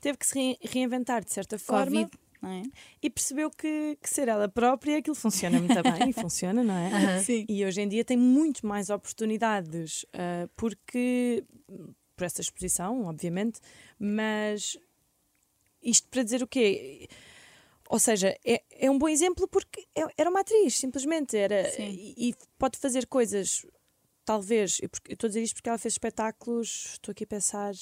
teve 0.00 0.16
que 0.16 0.24
se 0.24 0.38
re- 0.38 0.58
reinventar 0.62 1.24
de 1.24 1.32
certa 1.32 1.58
forma. 1.58 1.84
Covid, 1.86 2.10
é? 2.44 2.62
e 3.02 3.10
percebeu 3.10 3.50
que, 3.50 3.98
que 4.00 4.08
ser 4.08 4.28
ela 4.28 4.48
própria 4.48 4.98
aquilo 4.98 5.16
funciona 5.16 5.58
muito 5.58 5.74
bem 5.82 6.10
e 6.10 6.12
funciona, 6.12 6.62
não 6.62 6.74
é? 6.76 7.18
Sim. 7.20 7.44
E 7.48 7.64
hoje 7.64 7.80
em 7.80 7.88
dia 7.88 8.04
tem 8.04 8.16
muito 8.16 8.64
mais 8.64 8.88
oportunidades 8.88 10.06
ah, 10.12 10.48
porque 10.54 11.42
por 12.14 12.24
essa 12.24 12.40
exposição, 12.40 13.06
obviamente, 13.06 13.58
mas 13.98 14.78
isto 15.82 16.06
para 16.08 16.22
dizer 16.22 16.40
o 16.40 16.46
quê? 16.46 17.08
Ou 17.88 17.98
seja, 17.98 18.36
é, 18.44 18.62
é 18.70 18.88
um 18.90 18.96
bom 18.98 19.08
exemplo 19.08 19.48
porque 19.48 19.84
é- 19.96 20.06
era 20.16 20.30
uma 20.30 20.40
atriz, 20.40 20.76
simplesmente 20.78 21.36
era 21.36 21.68
Sim. 21.72 21.88
e, 22.16 22.28
e 22.28 22.34
pode 22.58 22.78
fazer 22.78 23.06
coisas, 23.06 23.66
talvez, 24.24 24.78
eu 24.82 24.88
porque- 24.88 25.12
eu 25.12 25.14
estou 25.14 25.26
a 25.26 25.30
dizer 25.30 25.42
isto 25.42 25.54
porque 25.56 25.68
ela 25.68 25.78
fez 25.78 25.94
espetáculos, 25.94 26.90
estou 26.92 27.12
aqui 27.12 27.24
a 27.24 27.26
pensar, 27.26 27.72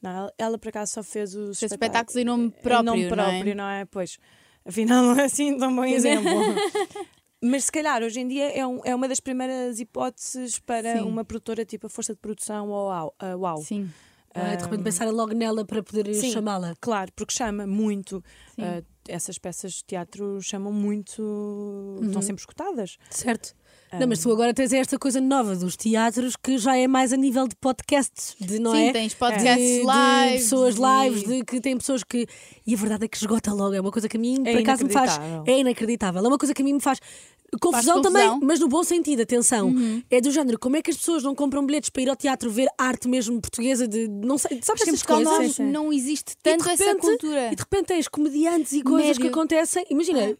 não, 0.00 0.30
ela, 0.36 0.58
por 0.58 0.68
acaso 0.68 0.92
só 0.92 1.02
fez 1.02 1.34
os 1.34 1.58
Fez 1.58 1.72
espetáculos 1.72 2.16
em 2.16 2.24
nome 2.24 2.50
próprio, 2.50 2.80
em 2.80 2.84
nome 2.84 3.02
não 3.02 3.24
é? 3.24 3.30
próprio, 3.30 3.54
não 3.56 3.68
é? 3.68 3.84
Pois, 3.84 4.18
afinal 4.64 5.02
não 5.14 5.18
é 5.20 5.24
assim 5.24 5.56
tão 5.58 5.74
bom 5.74 5.84
exemplo. 5.84 6.30
Mas 7.44 7.64
se 7.64 7.72
calhar 7.72 8.02
hoje 8.04 8.20
em 8.20 8.28
dia 8.28 8.56
é, 8.56 8.64
um- 8.66 8.80
é 8.84 8.94
uma 8.94 9.08
das 9.08 9.18
primeiras 9.18 9.80
hipóteses 9.80 10.60
para 10.60 10.98
Sim. 10.98 11.02
uma 11.02 11.24
produtora 11.24 11.64
tipo 11.64 11.86
a 11.88 11.90
Força 11.90 12.14
de 12.14 12.20
Produção 12.20 12.68
ou 12.68 12.88
a 12.90 13.36
Uau. 13.36 13.62
Sim. 13.62 13.90
Ah, 14.34 14.54
de 14.54 14.64
repente 14.64 14.82
pensar 14.84 15.10
logo 15.10 15.34
nela 15.34 15.62
para 15.64 15.82
poder 15.82 16.14
chamá-la. 16.14 16.74
Claro, 16.80 17.12
porque 17.14 17.34
chama 17.34 17.66
muito. 17.66 18.24
Ah, 18.58 18.82
essas 19.08 19.36
peças 19.38 19.72
de 19.74 19.84
teatro 19.84 20.40
chamam 20.40 20.72
muito. 20.72 21.98
Estão 22.02 22.22
sempre 22.22 22.40
escutadas. 22.40 22.96
Certo. 23.10 23.54
Não, 23.98 24.06
mas 24.06 24.20
tu 24.20 24.32
agora 24.32 24.54
tens 24.54 24.72
esta 24.72 24.98
coisa 24.98 25.20
nova 25.20 25.54
dos 25.54 25.76
teatros 25.76 26.34
que 26.36 26.56
já 26.58 26.76
é 26.76 26.86
mais 26.88 27.12
a 27.12 27.16
nível 27.16 27.46
de 27.46 27.54
podcasts, 27.56 28.34
de, 28.40 28.58
não 28.58 28.72
Sim, 28.72 28.88
é? 28.88 28.92
tens 28.92 29.10
de, 29.10 29.16
podcasts 29.16 29.56
de 29.66 29.80
lives. 29.80 30.42
pessoas 30.44 30.76
e- 30.76 30.80
lives, 31.10 31.22
de 31.24 31.44
que 31.44 31.60
tem 31.60 31.76
pessoas 31.76 32.02
que. 32.02 32.26
E 32.66 32.74
a 32.74 32.76
verdade 32.76 33.04
é 33.04 33.08
que 33.08 33.16
esgota 33.16 33.52
logo, 33.52 33.74
é 33.74 33.80
uma 33.80 33.90
coisa 33.90 34.08
que 34.08 34.16
a 34.16 34.20
mim, 34.20 34.36
É 34.44 34.52
por 34.52 34.60
acaso, 34.60 34.84
me 34.84 34.92
faz. 34.92 35.18
É 35.46 35.58
inacreditável. 35.58 36.24
É 36.24 36.28
uma 36.28 36.38
coisa 36.38 36.54
que 36.54 36.62
a 36.62 36.64
mim 36.64 36.72
me 36.74 36.80
faz. 36.80 36.98
Confusão, 37.60 37.96
confusão. 37.96 38.02
também, 38.02 38.40
mas 38.42 38.58
no 38.60 38.66
bom 38.66 38.82
sentido, 38.82 39.20
atenção. 39.20 39.74
É 40.10 40.22
do 40.22 40.30
género, 40.30 40.58
como 40.58 40.74
é 40.76 40.80
que 40.80 40.90
as 40.90 40.96
pessoas 40.96 41.22
não 41.22 41.34
compram 41.34 41.66
bilhetes 41.66 41.90
para 41.90 42.02
ir 42.02 42.08
ao 42.08 42.16
teatro 42.16 42.50
ver 42.50 42.66
arte 42.78 43.06
mesmo 43.08 43.38
portuguesa 43.42 43.86
de. 43.86 44.08
Não 44.08 44.38
sei, 44.38 44.58
sabes 44.62 44.80
Porque 44.84 44.90
em 44.90 44.94
essas 44.94 45.02
Portugal 45.02 45.42
não, 45.58 45.66
não 45.84 45.92
existe 45.92 46.30
de 46.30 46.36
tanto 46.42 46.66
essa 46.66 46.82
repente- 46.82 47.00
cultura. 47.02 47.52
E 47.52 47.56
de 47.56 47.60
repente 47.62 47.84
tens 47.88 48.08
comediantes 48.08 48.72
e 48.72 48.82
coisas 48.82 49.18
que 49.18 49.24
Médio. 49.24 49.36
acontecem. 49.38 49.84
Imagina, 49.90 50.34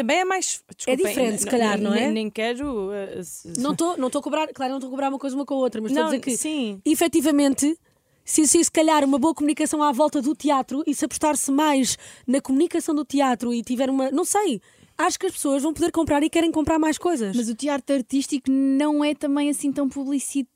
Também 0.00 0.18
é 0.20 0.24
mais. 0.24 0.62
desculpem, 0.76 0.96
diferente, 1.06 1.38
se 1.40 1.46
calhar, 1.46 1.78
não 1.80 1.94
é? 1.94 2.10
Nem, 2.10 2.30
quero. 2.30 2.90
se- 3.22 3.52
Não 3.60 3.72
estou 3.72 3.96
não 3.96 4.06
estou 4.06 4.20
a 4.20 4.22
cobrar, 4.22 4.48
claro, 4.48 4.70
não 4.70 4.78
estou 4.78 4.88
a 4.88 4.90
cobrar 4.90 5.08
uma 5.08 5.18
coisa 5.18 5.36
uma 5.36 5.44
com 5.44 5.54
a 5.54 5.58
outra, 5.58 5.80
mas 5.80 5.90
estou 5.92 6.04
a 6.04 6.06
dizer 6.06 6.20
que 6.20 6.36
sim. 6.36 6.80
efetivamente, 6.84 7.78
se, 8.24 8.46
se 8.46 8.62
se 8.64 8.70
calhar 8.70 9.04
uma 9.04 9.18
boa 9.18 9.34
comunicação 9.34 9.82
à 9.82 9.92
volta 9.92 10.22
do 10.22 10.34
teatro 10.34 10.82
e 10.86 10.94
se 10.94 11.04
apostar-se 11.04 11.50
mais 11.50 11.98
na 12.26 12.40
comunicação 12.40 12.94
do 12.94 13.04
teatro 13.04 13.52
e 13.52 13.62
tiver 13.62 13.90
uma. 13.90 14.10
Não 14.10 14.24
sei, 14.24 14.60
acho 14.96 15.18
que 15.18 15.26
as 15.26 15.32
pessoas 15.32 15.62
vão 15.62 15.72
poder 15.74 15.90
comprar 15.92 16.22
e 16.22 16.30
querem 16.30 16.50
comprar 16.52 16.78
mais 16.78 16.96
coisas. 16.98 17.34
Mas 17.36 17.48
o 17.48 17.54
teatro 17.54 17.96
artístico 17.96 18.50
não 18.50 19.04
é 19.04 19.14
também 19.14 19.50
assim 19.50 19.72
tão 19.72 19.88
publicitado. 19.88 20.48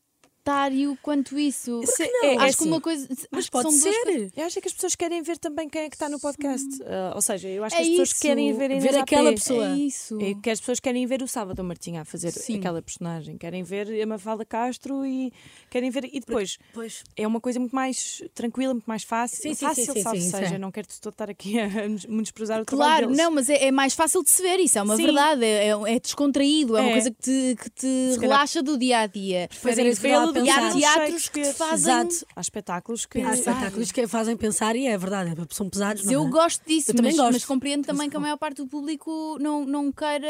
Sectário 0.49 0.97
quanto 1.03 1.39
isso. 1.39 1.81
Se- 1.87 2.07
não? 2.07 2.25
é- 2.29 2.35
é 2.35 2.37
acho 2.37 2.57
que 2.59 2.63
assim, 2.63 2.69
uma 2.69 2.81
coisa. 2.81 3.09
Mas 3.31 3.47
que 3.47 3.51
pode 3.51 3.73
ser. 3.73 3.93
coisas- 4.05 4.31
Eu 4.37 4.45
acho 4.45 4.59
é 4.59 4.63
que 4.63 4.69
as 4.69 4.75
pessoas 4.75 4.95
querem 4.95 5.23
ver 5.23 5.39
também 5.39 5.69
quem 5.69 5.83
é 5.83 5.89
que 5.89 5.97
está 5.97 6.09
no 6.09 6.21
podcast. 6.21 6.67
Ah, 6.85 7.13
ou 7.15 7.23
seja, 7.23 7.49
eu 7.49 7.65
acho 7.65 7.75
É 7.75 7.79
que 7.79 7.83
as 7.85 7.89
pessoas 7.91 8.11
isso. 8.11 8.21
querem 8.21 8.53
ver, 8.53 8.65
Inês 8.71 8.83
Ver 8.85 8.91
AP. 8.97 9.03
aquela 9.03 9.33
pessoa. 9.33 9.67
É 9.73 9.77
isso. 9.77 10.19
É 10.21 10.35
que 10.35 10.51
as 10.51 10.61
pessoas 10.61 10.81
querem 10.81 11.07
ver 11.07 11.23
o 11.23 11.29
Sábado 11.29 11.65
Martinha 11.65 12.03
a 12.03 12.05
fazer 12.05 12.31
Sim. 12.33 12.59
aquela 12.59 12.83
personagem, 12.83 13.39
querem 13.39 13.63
ver 13.63 13.89
a 14.03 14.07
Mafalda 14.07 14.45
Castro 14.45 15.05
e 15.07 15.33
querem 15.71 15.91
ver. 15.91 16.05
E 16.13 16.21
depois 16.21 16.59
Pois. 16.75 17.03
é 17.17 17.27
uma 17.27 17.41
coisa 17.41 17.59
muito 17.59 17.75
mais 17.75 18.23
tranquila, 18.35 18.75
muito 18.75 18.87
mais 18.87 19.03
fácil. 19.03 19.39
Sim, 19.43 19.55
sim, 19.55 19.65
fácil, 19.67 19.85
sim, 19.87 19.93
sim, 19.95 20.03
salvo 20.03 20.19
sim, 20.21 20.27
isso 20.29 20.37
seja, 20.37 20.55
é. 20.57 20.59
não 20.59 20.71
quero 20.71 20.87
estar 20.91 21.31
aqui 21.31 21.59
a 21.59 21.69
menosprezar 22.09 22.61
o 22.61 22.65
trabalho 22.65 22.89
Claro, 22.91 23.07
deles. 23.07 23.19
não, 23.19 23.31
mas 23.31 23.49
é, 23.49 23.65
é 23.67 23.71
mais 23.73 23.95
fácil 23.95 24.23
de 24.23 24.31
se 24.31 24.43
ver, 24.43 24.59
isso 24.61 24.79
é 24.79 24.83
uma 24.83 24.97
Sim. 24.97 25.05
verdade, 25.07 25.45
é, 25.45 25.69
é 25.69 25.99
descontraído, 26.01 26.77
é, 26.77 26.81
uma 26.83 26.91
É. 26.91 26.93
coisa 26.93 27.11
que 27.11 27.21
te, 27.23 27.57
que 27.63 27.71
te 27.71 28.21
relaxa 28.21 28.63
do 28.63 28.77
dia 28.77 28.99
a 29.01 29.07
dia. 29.07 29.49
Era 29.65 29.83
isso 29.89 30.01
que 30.01 30.09
E 30.43 30.51
há 30.51 30.73
teatros 30.73 31.29
que 31.29 31.45
fazem. 31.53 31.95
Exato. 31.95 32.27
Há 32.35 32.41
espetáculos 32.41 33.07
que. 33.07 33.21
Há 33.21 33.35
espetáculos 33.35 33.93
que 33.93 34.07
fazem 34.07 34.37
pensar 34.37 34.75
e 34.77 34.87
é 34.87 34.97
verdade, 34.97 35.31
é- 35.31 35.55
são 35.55 35.69
pesados. 35.69 36.03
Mas 36.05 36.13
eu 36.13 36.21
não 36.23 36.29
é? 36.29 36.31
gosto 36.31 36.65
disso, 36.67 36.91
Eu 36.91 36.95
também 36.97 37.13
mas, 37.13 37.21
gosto. 37.21 37.33
mas 37.33 37.45
compreendo 37.45 37.85
também 37.87 38.09
que 38.11 38.17
a 38.17 38.21
maior 38.21 38.37
parte 38.37 38.57
do 38.57 38.67
público 38.67 39.39
não, 39.41 39.65
não 39.65 39.93
queira. 39.93 40.29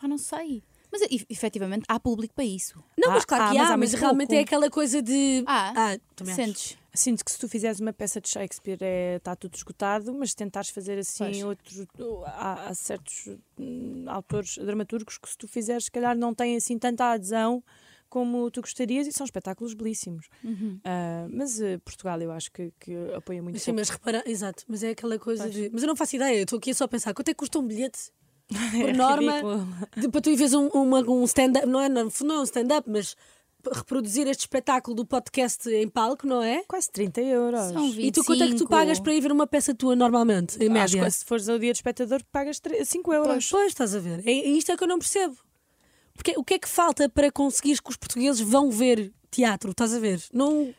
Ah, 0.00 0.08
não 0.08 0.18
sei. 0.18 0.62
Mas 0.92 1.02
efetivamente 1.28 1.84
há 1.88 1.98
público 1.98 2.32
para 2.34 2.44
isso. 2.44 2.82
Não, 2.96 3.08
mas 3.10 3.24
Ah, 3.24 3.26
claro 3.26 3.44
ah, 3.44 3.50
que 3.50 3.58
mas 3.58 3.70
há, 3.70 3.74
há 3.74 3.76
mas 3.76 3.92
realmente 3.94 4.28
pouco. 4.28 4.40
é 4.40 4.44
aquela 4.44 4.70
coisa 4.70 5.02
de. 5.02 5.42
Ah, 5.46 5.72
acho. 5.90 6.34
Sentes? 6.34 6.78
Sinto 6.96 7.24
que 7.24 7.32
se 7.32 7.38
tu 7.40 7.48
fizeres 7.48 7.80
uma 7.80 7.92
peça 7.92 8.20
de 8.20 8.28
Shakespeare 8.28 8.78
é, 8.80 9.16
está 9.16 9.34
tudo 9.34 9.56
esgotado, 9.56 10.14
mas 10.14 10.32
tentares 10.32 10.70
fazer 10.70 10.96
assim 10.96 11.24
Pois. 11.24 11.42
outros. 11.42 11.84
Há, 12.26 12.68
há 12.68 12.74
certos 12.74 13.30
hum, 13.58 14.04
autores 14.06 14.56
dramaturgos 14.58 15.18
que 15.18 15.28
se 15.28 15.36
tu 15.36 15.48
fizeres, 15.48 15.86
se 15.86 15.90
calhar 15.90 16.16
não 16.16 16.32
têm 16.32 16.54
assim 16.56 16.78
tanta 16.78 17.06
adesão 17.10 17.64
como 18.14 18.48
tu 18.52 18.60
gostarias 18.60 19.08
e 19.08 19.12
são 19.12 19.24
espetáculos 19.24 19.74
belíssimos. 19.74 20.28
Uhum. 20.44 20.78
Ah, 20.84 21.26
mas 21.28 21.60
eh, 21.60 21.78
Portugal 21.78 22.20
eu 22.22 22.30
acho 22.30 22.52
que, 22.52 22.72
que 22.78 22.94
apoia 23.12 23.42
muito 23.42 23.58
Sim, 23.58 23.72
pouco. 23.72 23.80
mas 23.80 23.88
repara, 23.88 24.22
exato, 24.24 24.62
mas 24.68 24.84
é 24.84 24.90
aquela 24.90 25.18
coisa 25.18 25.42
Pois. 25.42 25.54
de. 25.54 25.70
Mas 25.72 25.82
eu 25.82 25.88
não 25.88 25.96
faço 25.96 26.14
ideia, 26.14 26.36
eu 26.38 26.44
estou 26.44 26.58
aqui 26.58 26.72
só 26.72 26.84
a 26.84 26.88
pensar 26.88 27.12
quanto 27.12 27.28
é 27.30 27.34
que 27.34 27.38
custa 27.38 27.58
um 27.58 27.66
bilhete 27.66 28.12
por 28.48 28.88
É 28.88 28.92
norma 28.92 29.32
de- 29.96 30.08
para 30.08 30.20
tu 30.20 30.30
ir 30.30 30.36
veres 30.36 30.54
um, 30.54 30.68
uma- 30.68 31.00
um 31.10 31.24
stand-up, 31.24 31.66
não 31.66 31.80
é, 31.80 31.88
não, 31.88 32.08
não 32.22 32.34
é 32.36 32.40
um 32.40 32.44
stand-up, 32.44 32.88
mas 32.88 33.16
reproduzir 33.72 34.28
este 34.28 34.40
espetáculo 34.42 34.94
do 34.94 35.06
podcast 35.06 35.68
em 35.70 35.88
palco, 35.88 36.26
não 36.26 36.42
é? 36.42 36.62
Quase 36.68 36.90
30 36.92 37.20
euros. 37.22 37.60
São 37.72 37.88
E 37.98 38.12
tu 38.12 38.22
quanto 38.22 38.42
é 38.42 38.46
que 38.46 38.52
tu 38.52 38.68
25. 38.68 38.70
pagas 38.70 39.00
para 39.00 39.14
ir 39.14 39.20
ver 39.22 39.32
uma 39.32 39.46
peça 39.46 39.74
tua 39.74 39.96
normalmente, 39.96 40.56
em 40.62 40.66
Acho 40.68 40.72
média? 40.96 41.04
que 41.04 41.10
se 41.10 41.24
fores 41.24 41.48
ao 41.48 41.58
dia 41.58 41.72
do 41.72 41.76
espectador, 41.76 42.22
pagas 42.30 42.60
5 42.84 43.12
euros. 43.12 43.26
Pois, 43.28 43.50
pois, 43.50 43.66
estás 43.68 43.94
a 43.94 43.98
ver. 43.98 44.22
É 44.28 44.30
isto 44.32 44.70
é 44.70 44.76
que 44.76 44.84
eu 44.84 44.88
não 44.88 44.98
percebo. 44.98 45.36
Porque 46.14 46.34
o 46.36 46.44
que 46.44 46.54
é 46.54 46.58
que 46.58 46.68
falta 46.68 47.08
para 47.08 47.30
conseguires 47.30 47.80
que 47.80 47.90
os 47.90 47.96
portugueses 47.96 48.40
vão 48.40 48.70
ver 48.70 49.12
teatro? 49.30 49.72
Estás 49.72 49.92
a 49.92 49.98
ver? 49.98 50.22
Não. 50.32 50.74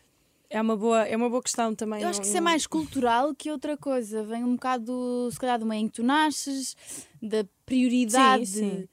É 0.49 0.61
uma 0.61 0.77
boa, 0.77 1.03
é 1.03 1.15
uma 1.15 1.29
boa 1.29 1.41
questão 1.41 1.75
também. 1.75 2.01
Eu 2.01 2.07
acho 2.07 2.21
que 2.21 2.27
isso 2.27 2.37
é 2.37 2.41
mais 2.41 2.65
cultural 2.65 3.35
que 3.35 3.51
outra 3.51 3.75
coisa. 3.75 4.23
Vem 4.23 4.43
um 4.43 4.53
bocado, 4.53 5.29
se 5.31 5.37
calhar, 5.39 5.59
do 5.59 5.65
meio 5.65 5.81
em 5.81 5.87
que 5.87 5.95
tu 5.95 6.03
nasces, 6.03 6.77
da 7.21 7.45
prioridade 7.65 8.45
Sim, 8.45 8.69
sim. 8.69 8.87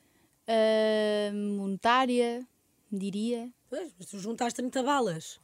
ah, 0.49 1.33
monetária, 1.57 2.47
diria. 2.91 3.49
Pois, 3.69 3.95
mas 3.97 4.07
tu 4.09 4.19
juntaste 4.19 4.57
30 4.57 4.83
balas. 4.83 5.39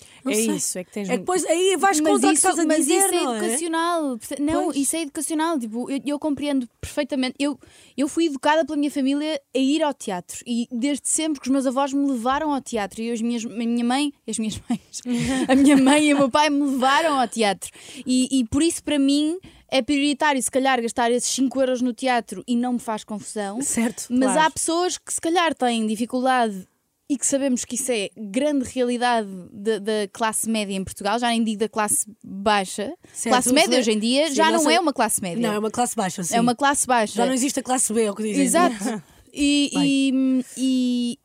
É 0.00 0.28
Não 0.28 0.34
sei. 0.34 0.50
isso, 0.56 0.78
é 0.78 0.84
que 0.84 0.92
tens. 0.92 1.08
É 1.08 1.12
que 1.12 1.18
depois 1.18 1.44
aí 1.46 1.76
vais 1.78 2.00
mas 2.00 2.10
contra 2.12 2.28
o 2.28 2.30
que 2.30 2.36
isso, 2.38 2.46
estás 2.48 2.58
a 2.58 2.66
mas 2.66 2.76
dizer, 2.78 2.96
isso 2.96 3.06
é 3.08 3.20
não 3.24 3.34
é? 3.34 3.38
educacional. 3.38 4.18
Perce- 4.18 4.42
Não, 4.42 4.64
Pois. 4.64 4.76
isso 4.76 4.96
é 4.96 5.02
educacional. 5.02 5.58
Tipo, 5.58 5.90
eu, 5.90 6.00
eu 6.04 6.18
compreendo 6.18 6.68
perfeitamente. 6.80 7.34
Eu, 7.38 7.58
eu 7.96 8.06
fui 8.08 8.26
educada 8.26 8.64
pela 8.64 8.76
minha 8.76 8.90
família 8.90 9.40
a 9.54 9.58
ir 9.58 9.82
ao 9.82 9.94
teatro 9.94 10.38
e 10.46 10.66
desde 10.70 11.08
sempre 11.08 11.40
que 11.40 11.46
os 11.46 11.52
meus 11.52 11.66
avós 11.66 11.92
me 11.92 12.06
levaram 12.10 12.52
ao 12.52 12.60
teatro 12.60 13.00
e 13.00 13.10
as 13.10 13.20
minhas, 13.22 13.44
a 13.44 13.48
minha 13.48 13.84
mãe, 13.84 14.12
as 14.28 14.38
minhas 14.38 14.60
mães, 14.68 15.00
a 15.48 15.54
minha 15.54 15.76
mãe 15.76 16.08
e 16.08 16.14
o 16.14 16.18
meu 16.18 16.30
pai 16.30 16.50
me 16.50 16.60
levaram 16.66 17.18
ao 17.18 17.26
teatro. 17.28 17.70
E, 18.06 18.40
e 18.40 18.44
por 18.44 18.62
isso, 18.62 18.82
para 18.84 18.98
mim, 18.98 19.38
é 19.72 19.80
prioritário, 19.80 20.42
se 20.42 20.50
calhar, 20.50 20.82
gastar 20.82 21.10
esses 21.12 21.30
5 21.30 21.60
euros 21.60 21.80
no 21.80 21.92
teatro 21.92 22.42
e 22.46 22.56
não 22.56 22.74
me 22.74 22.78
faz 22.78 23.04
confusão. 23.04 23.60
Certo. 23.62 24.06
Mas 24.10 24.32
Claro. 24.32 24.40
há 24.40 24.50
pessoas 24.50 24.98
que 24.98 25.12
se 25.12 25.20
calhar 25.20 25.54
têm 25.54 25.86
dificuldade 25.86 26.66
e 27.10 27.18
que 27.18 27.26
sabemos 27.26 27.64
que 27.64 27.74
isso 27.74 27.90
é 27.90 28.08
grande 28.16 28.64
realidade 28.72 29.28
da, 29.52 29.80
classe 30.12 30.48
média 30.48 30.72
em 30.74 30.84
Portugal, 30.84 31.18
já 31.18 31.28
nem 31.28 31.42
digo 31.42 31.58
da 31.58 31.68
classe 31.68 32.06
baixa. 32.24 32.92
Certo, 33.12 33.32
classe 33.34 33.52
média 33.52 33.74
se- 33.74 33.80
hoje 33.80 33.90
em 33.90 33.98
dia 33.98 34.28
sim, 34.28 34.34
já 34.34 34.44
não 34.46 34.52
nossa- 34.58 34.72
é 34.72 34.78
uma 34.78 34.92
classe 34.92 35.20
média. 35.20 35.42
Não, 35.42 35.52
é 35.52 35.58
uma 35.58 35.70
classe 35.72 35.96
baixa, 35.96 36.22
sim. 36.22 36.36
é 36.36 36.40
uma 36.40 36.54
classe 36.54 36.86
baixa. 36.86 37.14
Já 37.16 37.26
não 37.26 37.32
existe 37.34 37.58
a 37.58 37.62
classe 37.64 37.92
B, 37.92 38.04
é 38.04 38.10
o 38.10 38.14
que 38.14 38.22
dizem. 38.22 38.44
Exato. 38.44 38.76
E, 39.32 39.70
e, 39.76 40.44
e 40.56 41.18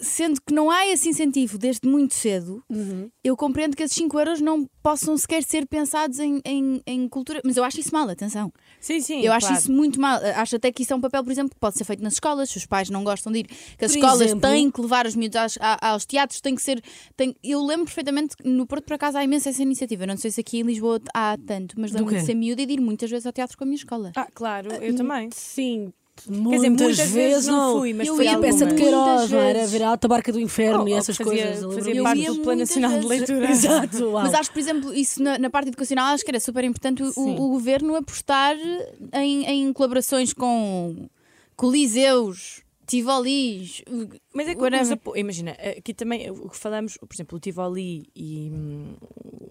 sendo 0.00 0.40
que 0.46 0.52
não 0.52 0.70
há 0.70 0.86
esse 0.88 1.08
incentivo 1.08 1.56
desde 1.56 1.88
muito 1.88 2.14
cedo, 2.14 2.62
Uhum. 2.68 3.08
eu 3.22 3.36
compreendo 3.36 3.76
que 3.76 3.82
esses 3.82 3.96
5 3.96 4.18
euros 4.18 4.40
não 4.40 4.66
possam 4.82 5.16
sequer 5.16 5.42
ser 5.42 5.66
pensados 5.66 6.18
em, 6.18 6.40
em, 6.44 6.82
em 6.86 7.08
cultura. 7.08 7.40
Mas 7.44 7.56
eu 7.56 7.64
acho 7.64 7.80
isso 7.80 7.92
mal, 7.92 8.08
atenção. 8.08 8.52
Sim, 8.80 9.00
sim. 9.00 9.20
Eu 9.22 9.32
acho 9.32 9.46
claro. 9.46 9.62
isso 9.62 9.72
muito 9.72 10.00
mal. 10.00 10.20
Acho 10.36 10.56
até 10.56 10.70
que 10.72 10.82
isso 10.82 10.92
é 10.92 10.96
um 10.96 11.00
papel, 11.00 11.22
por 11.24 11.30
exemplo, 11.30 11.50
que 11.54 11.60
pode 11.60 11.76
ser 11.78 11.84
feito 11.84 12.02
nas 12.02 12.14
escolas. 12.14 12.50
Se 12.50 12.58
os 12.58 12.66
pais 12.66 12.90
não 12.90 13.02
gostam 13.04 13.32
de 13.32 13.40
ir, 13.40 13.44
que 13.78 13.84
as 13.84 13.92
Por 13.92 13.98
escolas 13.98 14.20
exemplo? 14.22 14.40
têm 14.50 14.70
que 14.70 14.80
levar 14.80 15.06
os 15.06 15.14
miúdos 15.14 15.36
aos, 15.36 15.58
aos 15.80 16.04
teatros, 16.04 16.40
tem 16.40 16.54
que 16.54 16.62
ser. 16.62 16.82
Tem... 17.16 17.34
Eu 17.42 17.64
lembro 17.64 17.86
perfeitamente 17.86 18.36
que 18.36 18.48
no 18.48 18.66
Porto, 18.66 18.84
por 18.84 18.94
acaso, 18.94 19.16
há 19.16 19.24
imensa 19.24 19.48
essa 19.50 19.62
iniciativa. 19.62 20.06
Não 20.06 20.16
sei 20.16 20.30
se 20.30 20.40
aqui 20.40 20.58
em 20.58 20.62
Lisboa 20.62 21.00
há 21.14 21.36
tanto, 21.46 21.80
mas 21.80 21.90
Do 21.92 21.98
lembro 21.98 22.14
de 22.16 22.24
ser 22.24 22.34
miúda 22.34 22.62
e 22.62 22.66
de 22.66 22.74
ir 22.74 22.80
muitas 22.80 23.10
vezes 23.10 23.26
ao 23.26 23.32
teatro 23.32 23.56
com 23.56 23.64
a 23.64 23.66
minha 23.66 23.76
escola. 23.76 24.12
Ah, 24.16 24.28
claro, 24.34 24.72
eu 24.74 24.94
também. 24.96 25.30
Sim. 25.32 25.92
Quer 26.16 26.30
dizer, 26.30 26.40
Muitas, 26.40 26.68
muitas 26.96 26.98
vezes 27.10 27.46
não 27.48 27.72
não. 27.72 27.78
fui, 27.80 27.92
mas 27.92 28.06
Eu 28.06 28.22
ia 28.22 28.36
a 28.36 28.38
peça 28.38 28.66
de. 28.66 28.74
Queiroz, 28.76 29.04
Muitas 29.06 29.30
não 29.30 29.38
era? 29.40 29.66
Ver 29.66 29.82
a 29.82 29.88
Alta 29.88 30.06
Barca 30.08 30.32
do 30.32 30.38
Inferno 30.40 30.84
Oh, 30.84 30.88
e 30.88 30.92
essas 30.92 31.16
fazia- 31.16 31.46
coisas. 31.46 31.74
fazia 31.74 31.94
Eu 31.96 32.02
parte 32.04 32.20
do 32.26 32.34
Plano 32.36 32.44
muitas 32.44 32.68
Nacional 32.76 33.00
de 33.00 33.08
vezes. 33.08 33.28
Leitura. 33.28 33.50
Exato, 33.50 34.04
uau. 34.04 34.22
Mas 34.24 34.34
acho, 34.34 34.52
por 34.52 34.58
exemplo, 34.60 34.94
isso 34.94 35.20
na, 35.22 35.38
na 35.38 35.50
parte 35.50 35.68
educacional, 35.68 36.14
acho 36.14 36.24
que 36.24 36.30
era 36.30 36.38
super 36.40 36.62
importante 36.64 37.02
o, 37.02 37.12
Sim. 37.12 37.34
o 37.36 37.48
governo 37.48 37.96
apostar 37.96 38.54
em, 39.12 39.44
em 39.44 39.72
colaborações 39.72 40.32
com 40.32 41.08
coliseus, 41.56 42.62
tivolis. 42.86 43.82
Mas 44.34 44.48
é 44.48 44.54
que 44.54 45.18
imagina, 45.20 45.52
aqui 45.52 45.92
também 45.94 46.30
o 46.30 46.48
que 46.48 46.56
falamos, 46.56 46.96
por 46.96 47.14
exemplo, 47.14 47.36
o 47.36 47.40
Tivoli 47.40 48.06
e. 48.14 48.50
hum, 48.52 48.96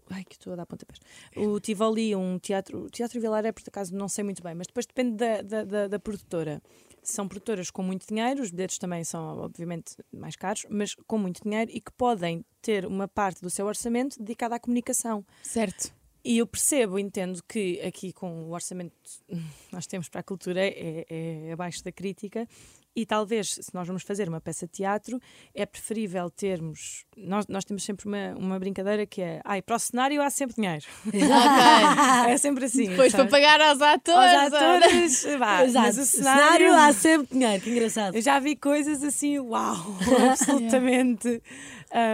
Ai, 0.09 0.23
que 0.25 0.35
estou 0.35 0.53
a 0.53 0.55
dar 0.57 0.65
pontapés. 0.65 0.99
O 1.35 1.59
Tivoli, 1.59 2.15
um 2.15 2.37
teatro. 2.37 2.83
O 2.85 2.89
Teatro 2.89 3.19
Vilar 3.19 3.45
é, 3.45 3.51
por 3.51 3.63
acaso, 3.67 3.95
não 3.95 4.07
sei 4.07 4.23
muito 4.23 4.43
bem, 4.43 4.53
mas 4.53 4.67
depois 4.67 4.85
depende 4.85 5.15
da, 5.15 5.41
da, 5.41 5.63
da- 5.63 5.87
da 5.87 5.99
produtora. 5.99 6.61
São 7.01 7.27
produtoras 7.27 7.69
com 7.71 7.81
muito 7.83 8.05
dinheiro, 8.07 8.41
os 8.43 8.51
bilhetes 8.51 8.77
também 8.77 9.03
são, 9.03 9.39
obviamente, 9.39 9.95
mais 10.13 10.35
caros, 10.35 10.65
mas 10.69 10.93
com 11.07 11.17
muito 11.17 11.41
dinheiro 11.43 11.69
e 11.73 11.81
que 11.81 11.91
podem 11.93 12.45
ter 12.61 12.85
uma 12.85 13.07
parte 13.07 13.41
do 13.41 13.49
seu 13.49 13.65
orçamento 13.65 14.17
dedicada 14.19 14.55
à 14.55 14.59
comunicação. 14.59 15.25
Certo. 15.41 15.93
E 16.25 16.37
eu 16.37 16.47
percebo, 16.47 16.97
entendo 16.97 17.41
que 17.43 17.81
aqui 17.81 18.13
com 18.13 18.45
o 18.45 18.51
orçamento 18.51 18.93
que 19.27 19.35
nós 19.71 19.85
temos 19.85 20.07
para 20.07 20.21
a 20.21 20.23
cultura 20.23 20.61
é, 20.61 21.05
é 21.09 21.51
abaixo 21.51 21.83
da 21.83 21.91
crítica 21.91 22.47
e 22.95 23.05
talvez 23.05 23.49
se 23.49 23.73
nós 23.73 23.87
vamos 23.87 24.03
fazer 24.03 24.29
uma 24.29 24.39
peça 24.39 24.67
de 24.67 24.73
teatro 24.73 25.19
é 25.53 25.65
preferível 25.65 26.29
termos 26.29 27.05
nós, 27.17 27.47
nós 27.47 27.65
temos 27.65 27.83
sempre 27.83 28.07
uma, 28.07 28.35
uma 28.37 28.59
brincadeira 28.59 29.05
que 29.05 29.21
é 29.21 29.41
ai, 29.43 29.61
para 29.61 29.75
o 29.75 29.79
cenário 29.79 30.21
há 30.21 30.29
sempre 30.29 30.55
dinheiro 30.55 30.85
é 32.29 32.37
sempre 32.37 32.65
assim 32.65 32.89
Depois 32.89 33.11
para 33.11 33.25
pagar 33.25 33.59
aos 33.61 33.81
atores. 33.81 34.43
aos 34.43 34.53
atores 34.53 35.23
vá, 35.39 35.63
Exato. 35.65 35.87
mas 35.87 35.97
o 35.97 36.05
cenário... 36.05 36.67
cenário, 36.67 36.73
há 36.73 36.93
sempre 36.93 37.27
dinheiro, 37.31 37.63
que 37.63 37.69
engraçado. 37.69 38.15
eu 38.15 38.21
já 38.21 38.39
vi 38.39 38.55
coisas 38.55 39.03
assim, 39.03 39.39
uau, 39.39 39.75
absolutamente. 40.31 41.41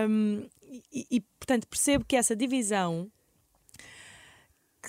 Um, 0.10 0.46
e, 0.92 1.06
e, 1.12 1.22
portanto, 1.22 1.68
percebo 1.68 2.06
que 2.06 2.16
essa 2.16 2.36
divisão 2.36 3.10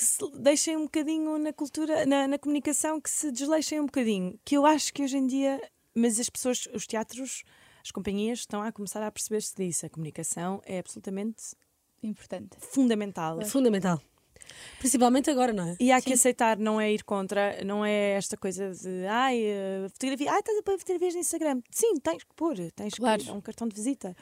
que 0.01 0.07
se 0.07 0.19
deixem 0.39 0.79
um 0.79 0.85
bocadinho 0.85 1.37
na 1.39 1.53
cultura, 1.53 2.07
na, 2.07 2.27
na 2.27 2.39
comunicação, 2.39 2.99
que 2.99 3.11
se 3.11 3.31
desleixem 3.31 3.79
um 3.81 3.85
bocadinho. 3.85 4.41
Que 4.47 4.57
eu 4.57 4.65
acho 4.65 4.95
que 4.95 5.03
hoje 5.03 5.19
em 5.19 5.27
dia, 5.27 5.61
mas 5.95 6.19
as 6.19 6.31
pessoas, 6.31 6.67
os 6.73 6.87
teatros, 6.87 7.43
as 7.85 7.91
companhias 7.91 8.39
estão 8.39 8.63
a 8.63 8.73
começar 8.73 9.03
a 9.07 9.11
perceber-se 9.13 9.55
disso. 9.55 9.85
A 9.85 9.91
comunicação 9.91 10.63
é 10.65 10.79
absolutamente 10.79 11.55
Importante. 12.03 12.57
fundamental. 12.59 13.43
É 13.43 13.45
fundamental. 13.45 14.01
Principalmente 14.79 15.29
agora, 15.31 15.53
não 15.53 15.69
é? 15.69 15.77
E 15.79 15.93
há 15.93 16.01
que 16.01 16.15
aceitar, 16.15 16.57
não 16.57 16.81
é 16.81 16.91
ir 16.91 17.05
contra, 17.05 17.63
não 17.63 17.85
é 17.85 18.13
esta 18.13 18.39
coisa 18.39 18.73
de 18.73 19.07
ai, 19.07 19.39
eh, 19.39 19.87
fotografia, 19.93 20.33
ai, 20.33 20.41
estás 20.41 20.59
a 20.59 20.63
pôr 20.63 20.79
fotografias 20.79 21.13
no 21.13 21.21
Instagram. 21.21 21.61
Sim, 21.71 21.97
tens 22.01 22.25
que 22.25 22.35
pôr, 22.35 22.57
tens 22.75 22.95
Claro. 22.95 23.23
que 23.23 23.29
é 23.29 23.33
um 23.35 23.41
cartão 23.43 23.69
de 23.69 23.77
visita. 23.77 24.17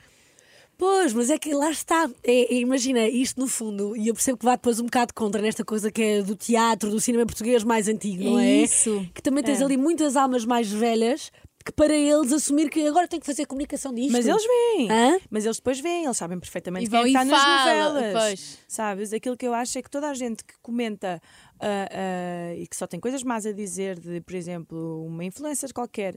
Pois, 0.79 1.13
mas 1.13 1.29
é 1.29 1.37
que 1.37 1.53
lá 1.53 1.71
está. 1.71 2.09
É, 2.23 2.55
é, 2.55 2.61
imagina, 2.61 3.09
isto 3.09 3.41
no 3.41 3.49
fundo, 3.49 3.97
e 3.97 4.07
eu 4.09 4.15
percebo 4.15 4.39
que 4.39 4.45
vai 4.45 4.57
depois 4.57 4.79
um 4.79 4.85
bocado 4.85 5.13
contra 5.13 5.43
nesta 5.43 5.65
coisa 5.65 5.91
que 5.91 6.01
é 6.01 6.23
do 6.23 6.37
teatro, 6.37 6.89
do 6.89 7.01
cinema 7.01 7.27
português 7.27 7.65
mais 7.65 7.89
antigo, 7.89 8.23
não 8.23 8.39
é? 8.39 8.59
Isso. 8.63 9.05
Que 9.13 9.21
também 9.21 9.43
tens 9.43 9.61
É. 9.61 9.65
ali 9.65 9.77
muitas 9.77 10.15
almas 10.17 10.45
mais 10.45 10.71
velhas 10.71 11.33
que 11.67 11.73
para 11.73 11.95
eles 11.95 12.33
assumir 12.33 12.71
que 12.71 12.87
agora 12.87 13.07
tem 13.09 13.19
que 13.21 13.27
fazer 13.27 13.45
comunicação 13.45 13.93
disto. 13.93 14.13
Mas 14.13 14.27
eles 14.27 14.43
veem. 14.47 14.91
Hã? 14.91 15.19
Mas 15.29 15.45
eles 15.45 15.57
depois 15.59 15.81
veem, 15.81 16.05
eles 16.05 16.17
sabem 16.17 16.39
perfeitamente 16.39 16.87
E 16.87 16.89
quem 16.89 16.99
é 16.99 17.03
e 17.03 17.07
está 17.09 17.25
nas 17.25 17.43
fala, 17.43 17.93
novelas. 17.95 18.23
pois. 18.23 18.59
Sabes? 18.69 19.13
Aquilo 19.13 19.37
que 19.37 19.47
eu 19.47 19.53
acho 19.53 19.77
é 19.79 19.83
que 19.83 19.91
toda 19.91 20.09
a 20.09 20.15
gente 20.15 20.45
que 20.45 20.55
comenta 20.63 21.21
ah, 21.61 21.89
ah, 21.91 22.55
e 22.55 22.67
que 22.69 22.77
só 22.77 22.87
tem 22.87 22.99
coisas 23.01 23.23
más 23.25 23.45
a 23.45 23.53
dizer 23.53 23.99
de, 23.99 24.21
por 24.21 24.35
exemplo, 24.37 25.05
uma 25.05 25.25
influencer 25.25 25.75
qualquer, 25.75 26.15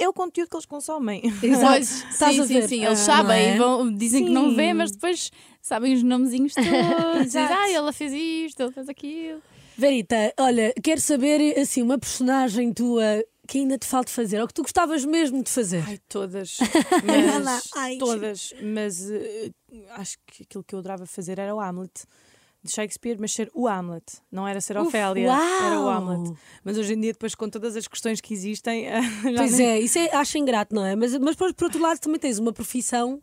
é 0.00 0.08
o 0.08 0.12
conteúdo 0.12 0.48
que 0.48 0.56
eles 0.56 0.66
consomem. 0.66 1.22
Exato. 1.42 1.80
Estás 1.80 2.34
sim, 2.34 2.46
sim, 2.46 2.66
sim, 2.66 2.84
eles 2.84 3.00
Ah, 3.00 3.04
sabem, 3.04 3.50
é? 3.50 3.56
vão, 3.58 3.92
dizem 3.92 4.24
que 4.24 4.30
não 4.30 4.54
vê, 4.54 4.68
Sim. 4.68 4.74
mas 4.74 4.90
depois 4.90 5.30
sabem 5.60 5.92
os 5.94 6.02
nomezinhos 6.02 6.54
todos. 6.56 7.24
Dizem, 7.26 7.42
ah, 7.42 7.70
ela 7.70 7.92
fez 7.92 8.12
isto, 8.12 8.60
ele 8.62 8.72
fez 8.72 8.88
aquilo. 8.88 9.42
Verita, 9.76 10.32
olha, 10.38 10.74
quero 10.82 11.00
saber 11.00 11.58
assim 11.58 11.82
uma 11.82 11.98
personagem 11.98 12.72
tua 12.72 13.22
que 13.46 13.58
ainda 13.58 13.76
te 13.76 13.86
falta 13.86 14.10
fazer, 14.12 14.40
ou 14.40 14.46
que 14.46 14.54
tu 14.54 14.62
gostavas 14.62 15.04
mesmo 15.04 15.42
de 15.42 15.50
fazer. 15.50 15.82
Ai, 15.86 15.98
todas. 16.08 16.58
Ela, 17.02 17.42
Mas, 17.44 17.70
ai. 17.74 17.96
todas. 17.98 18.54
Mas 18.62 19.10
eh, 19.10 19.50
acho 19.96 20.16
que 20.26 20.44
aquilo 20.44 20.62
que 20.62 20.74
eu 20.74 20.78
adorava 20.78 21.04
fazer 21.04 21.38
era 21.38 21.52
o 21.54 21.60
Hamlet 21.60 22.04
de 22.62 22.70
Shakespeare, 22.70 23.16
mas 23.18 23.32
ser 23.32 23.50
o 23.54 23.66
Hamlet. 23.66 24.04
Não 24.30 24.46
era 24.46 24.60
ser 24.60 24.76
Uf, 24.76 24.88
Ofélia, 24.88 25.30
era 25.32 25.80
o! 25.80 25.88
Hamlet. 25.88 26.36
Mas 26.62 26.76
hoje 26.76 26.92
em 26.94 27.00
dia, 27.00 27.12
depois 27.12 27.34
com 27.34 27.48
todas 27.48 27.74
as 27.76 27.88
questões 27.88 28.20
que 28.20 28.34
existem. 28.34 28.86
Pois 29.36 29.56
nem- 29.58 29.66
é, 29.66 29.80
isso 29.80 29.98
é, 29.98 30.14
acho 30.14 30.36
ingrato, 30.38 30.74
não 30.74 30.84
é? 30.84 30.94
Mas, 30.94 31.16
mas 31.18 31.34
por, 31.36 31.52
por 31.54 31.64
outro 31.64 31.80
lado 31.80 31.98
também 31.98 32.18
tens 32.20 32.38
uma 32.38 32.52
profissão 32.52 33.22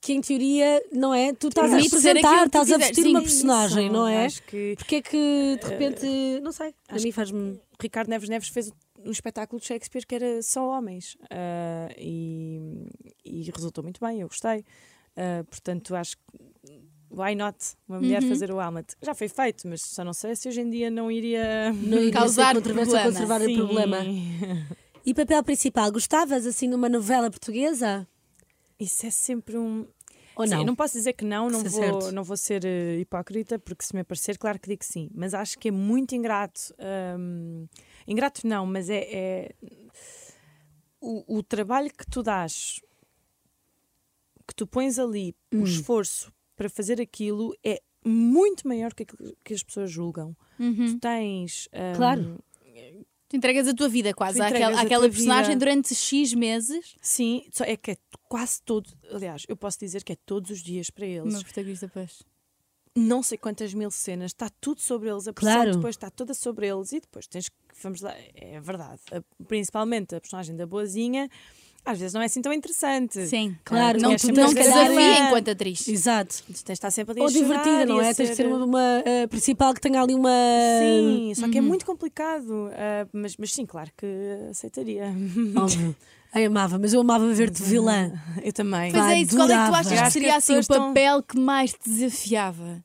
que 0.00 0.14
em 0.14 0.20
teoria, 0.20 0.82
não 0.90 1.12
é? 1.14 1.32
Tu 1.34 1.48
estás 1.48 1.72
a 1.72 1.76
representar, 1.76 2.46
estás 2.46 2.72
a 2.72 2.78
vestir 2.78 3.02
Sim, 3.04 3.10
uma 3.10 3.20
personagem, 3.20 3.84
Isso, 3.86 3.92
não 3.92 4.08
é? 4.08 4.24
Acho 4.26 4.42
que 4.44 4.74
Porque 4.78 4.96
é 4.96 5.02
que 5.02 5.58
de 5.62 5.66
repente, 5.68 6.06
não 6.42 6.52
sei, 6.52 6.74
a 6.88 6.94
mim 6.96 7.12
faz-me. 7.12 7.60
Ricardo 7.78 8.08
Neves 8.08 8.28
Neves 8.28 8.48
fez 8.48 8.72
um 9.04 9.10
espetáculo 9.10 9.60
de 9.60 9.66
Shakespeare 9.66 10.06
que 10.06 10.14
era 10.14 10.42
só 10.42 10.66
homens 10.68 11.16
Ah, 11.30 11.88
e, 11.98 12.88
e 13.24 13.50
resultou 13.54 13.84
muito 13.84 14.00
bem, 14.04 14.20
eu 14.22 14.28
gostei. 14.28 14.64
Ah, 15.16 15.44
portanto, 15.50 15.94
acho 15.94 16.16
que 16.16 16.22
why 17.10 17.34
not 17.34 17.56
uma 17.88 17.98
mulher 18.00 18.22
Uhum. 18.22 18.28
fazer 18.28 18.50
o 18.52 18.60
Hamlet? 18.60 18.94
Já 19.02 19.14
foi 19.14 19.28
feito, 19.28 19.66
mas 19.68 19.82
só 19.82 20.04
não 20.04 20.12
sei 20.12 20.34
se 20.36 20.48
hoje 20.48 20.60
em 20.60 20.70
dia 20.70 20.90
não 20.90 21.10
iria 21.10 21.72
Não 21.72 21.98
iria 22.00 22.12
Causar 22.12 22.54
controvérsia 22.54 23.02
conservar 23.02 23.40
o 23.42 23.44
Sim. 23.46 23.54
problema. 23.56 24.04
E 25.04 25.14
papel 25.14 25.42
principal, 25.42 25.90
gostavas 25.90 26.44
assim 26.44 26.68
numa 26.68 26.86
novela 26.88 27.30
portuguesa? 27.30 28.06
Isso 28.78 29.06
é 29.06 29.10
sempre 29.10 29.56
um. 29.56 29.86
Ou 30.36 30.46
Sim, 30.46 30.52
não? 30.52 30.60
eu 30.60 30.66
não 30.66 30.76
posso 30.76 30.92
dizer 30.92 31.14
que 31.14 31.24
não, 31.24 31.48
não 31.48 31.62
Isso 31.62 31.70
vou, 31.70 31.82
é 31.82 31.92
certo. 31.92 32.12
não 32.12 32.22
vou 32.22 32.36
ser 32.36 32.64
eh, 32.66 32.98
hipócrita, 33.00 33.58
porque 33.58 33.82
se 33.82 33.94
me 33.94 34.02
aparecer, 34.02 34.36
claro 34.36 34.58
que 34.60 34.68
digo 34.68 34.80
que 34.80 34.86
sim. 34.86 35.08
Mas 35.14 35.32
acho 35.32 35.58
que 35.58 35.68
é 35.68 35.70
muito 35.70 36.14
ingrato. 36.14 36.60
hum, 37.18 37.66
ingrato 38.06 38.46
não, 38.46 38.66
mas 38.66 38.90
é. 38.90 38.98
é- 39.10 39.54
o, 41.00 41.38
o 41.38 41.42
trabalho 41.42 41.90
que 41.90 42.04
tu 42.10 42.22
dás, 42.22 42.80
que 44.46 44.54
tu 44.54 44.66
pões 44.66 44.98
ali, 44.98 45.34
Hum. 45.52 45.60
o 45.62 45.64
esforço 45.64 46.30
para 46.60 46.68
fazer 46.68 47.00
aquilo 47.00 47.56
é 47.64 47.80
muito 48.04 48.68
maior 48.68 48.92
que 48.92 49.04
aquilo 49.04 49.34
que 49.42 49.54
as 49.54 49.62
pessoas 49.62 49.90
julgam. 49.90 50.36
Tu 50.58 50.98
tens. 51.00 51.70
hum, 51.72 51.96
Claro. 51.96 52.44
Tu 53.30 53.36
entregas 53.36 53.66
a 53.66 53.72
tua 53.72 53.88
vida 53.88 54.12
quase 54.12 54.42
àquela, 54.42 54.78
àquela 54.78 55.08
personagem 55.08 55.52
vida. 55.54 55.58
durante 55.60 55.94
X 55.94 56.34
meses. 56.34 56.96
Sim, 57.00 57.46
só 57.50 57.64
é 57.64 57.78
que 57.78 57.92
é 57.92 57.96
quase 58.24 58.60
todo. 58.62 58.90
Aliás, 59.10 59.44
eu 59.48 59.56
posso 59.56 59.78
dizer 59.78 60.04
que 60.04 60.12
é 60.12 60.16
todos 60.26 60.50
os 60.50 60.62
dias 60.62 60.90
para 60.90 61.06
eles. 61.06 61.32
Uma 61.32 61.42
protagonista, 61.42 61.88
pois. 61.94 62.22
não 62.94 63.22
sei 63.22 63.38
quantas 63.38 63.72
mil 63.72 63.90
cenas, 63.90 64.32
está 64.32 64.50
tudo 64.60 64.82
sobre 64.82 65.08
eles, 65.08 65.26
a 65.26 65.32
pressão 65.32 65.54
Claro. 65.54 65.76
depois 65.76 65.94
está 65.94 66.10
toda 66.10 66.34
sobre 66.34 66.66
eles 66.66 66.92
e 66.92 67.00
depois 67.00 67.26
tens 67.26 67.48
que, 67.48 67.56
vamos 67.82 68.02
lá, 68.02 68.12
é 68.34 68.60
verdade, 68.60 69.00
a- 69.12 69.44
principalmente 69.44 70.14
a 70.14 70.20
personagem 70.20 70.54
da 70.56 70.66
boazinha, 70.66 71.30
às 71.84 71.98
vezes 71.98 72.12
não 72.14 72.20
é 72.22 72.26
assim 72.26 72.42
tão 72.42 72.52
interessante. 72.52 73.26
Sim, 73.26 73.56
Claro, 73.64 74.00
Não, 74.00 74.10
não, 74.10 74.16
tu 74.16 74.26
não 74.28 74.34
tens 74.34 74.54
que 74.54 74.62
desafia 74.62 75.26
enquanto 75.26 75.48
atriz. 75.50 75.88
Exato. 75.88 76.36
Tu 76.46 76.52
tens 76.52 76.62
de 76.64 76.72
estar 76.72 76.90
sempre 76.90 77.12
ali 77.12 77.20
Ou 77.22 77.28
divertida, 77.30 77.86
não 77.86 77.98
a 77.98 78.04
é? 78.06 78.14
Tens 78.14 78.16
de 78.30 78.36
ser- 78.36 78.42
ser 78.42 78.46
uma, 78.46 78.64
uma, 78.64 79.02
eh, 79.04 79.26
principal 79.26 79.72
que 79.74 79.80
tenha 79.80 80.00
ali 80.02 80.14
uma. 80.14 80.30
Sim, 80.78 81.32
só 81.34 81.48
que 81.48 81.58
Uhum. 81.58 81.64
é 81.64 81.68
muito 81.68 81.84
complicado. 81.86 82.70
ah, 82.72 83.06
mas, 83.12 83.36
mas 83.36 83.52
sim, 83.52 83.64
claro 83.66 83.90
que 83.96 84.06
aceitaria. 84.50 85.06
Óbvio. 85.56 85.96
Ai, 86.32 86.44
amava, 86.44 86.78
mas 86.78 86.92
eu 86.92 87.00
amava 87.00 87.26
ver-te 87.32 87.60
vilã. 87.62 88.12
Eu 88.44 88.52
também. 88.52 88.92
Pois 88.92 89.02
Vai, 89.04 89.14
é 89.16 89.20
isso, 89.22 89.34
qual 89.34 89.50
é 89.50 89.56
que 89.64 89.66
tu 89.68 89.74
achas 89.74 89.92
Eu 89.98 90.04
que 90.04 90.10
seria 90.12 90.36
as 90.36 90.44
assim 90.48 90.58
o 90.60 90.66
papel 90.66 91.22
que 91.24 91.36
mais 91.38 91.72
te 91.72 91.90
desafiava? 91.90 92.84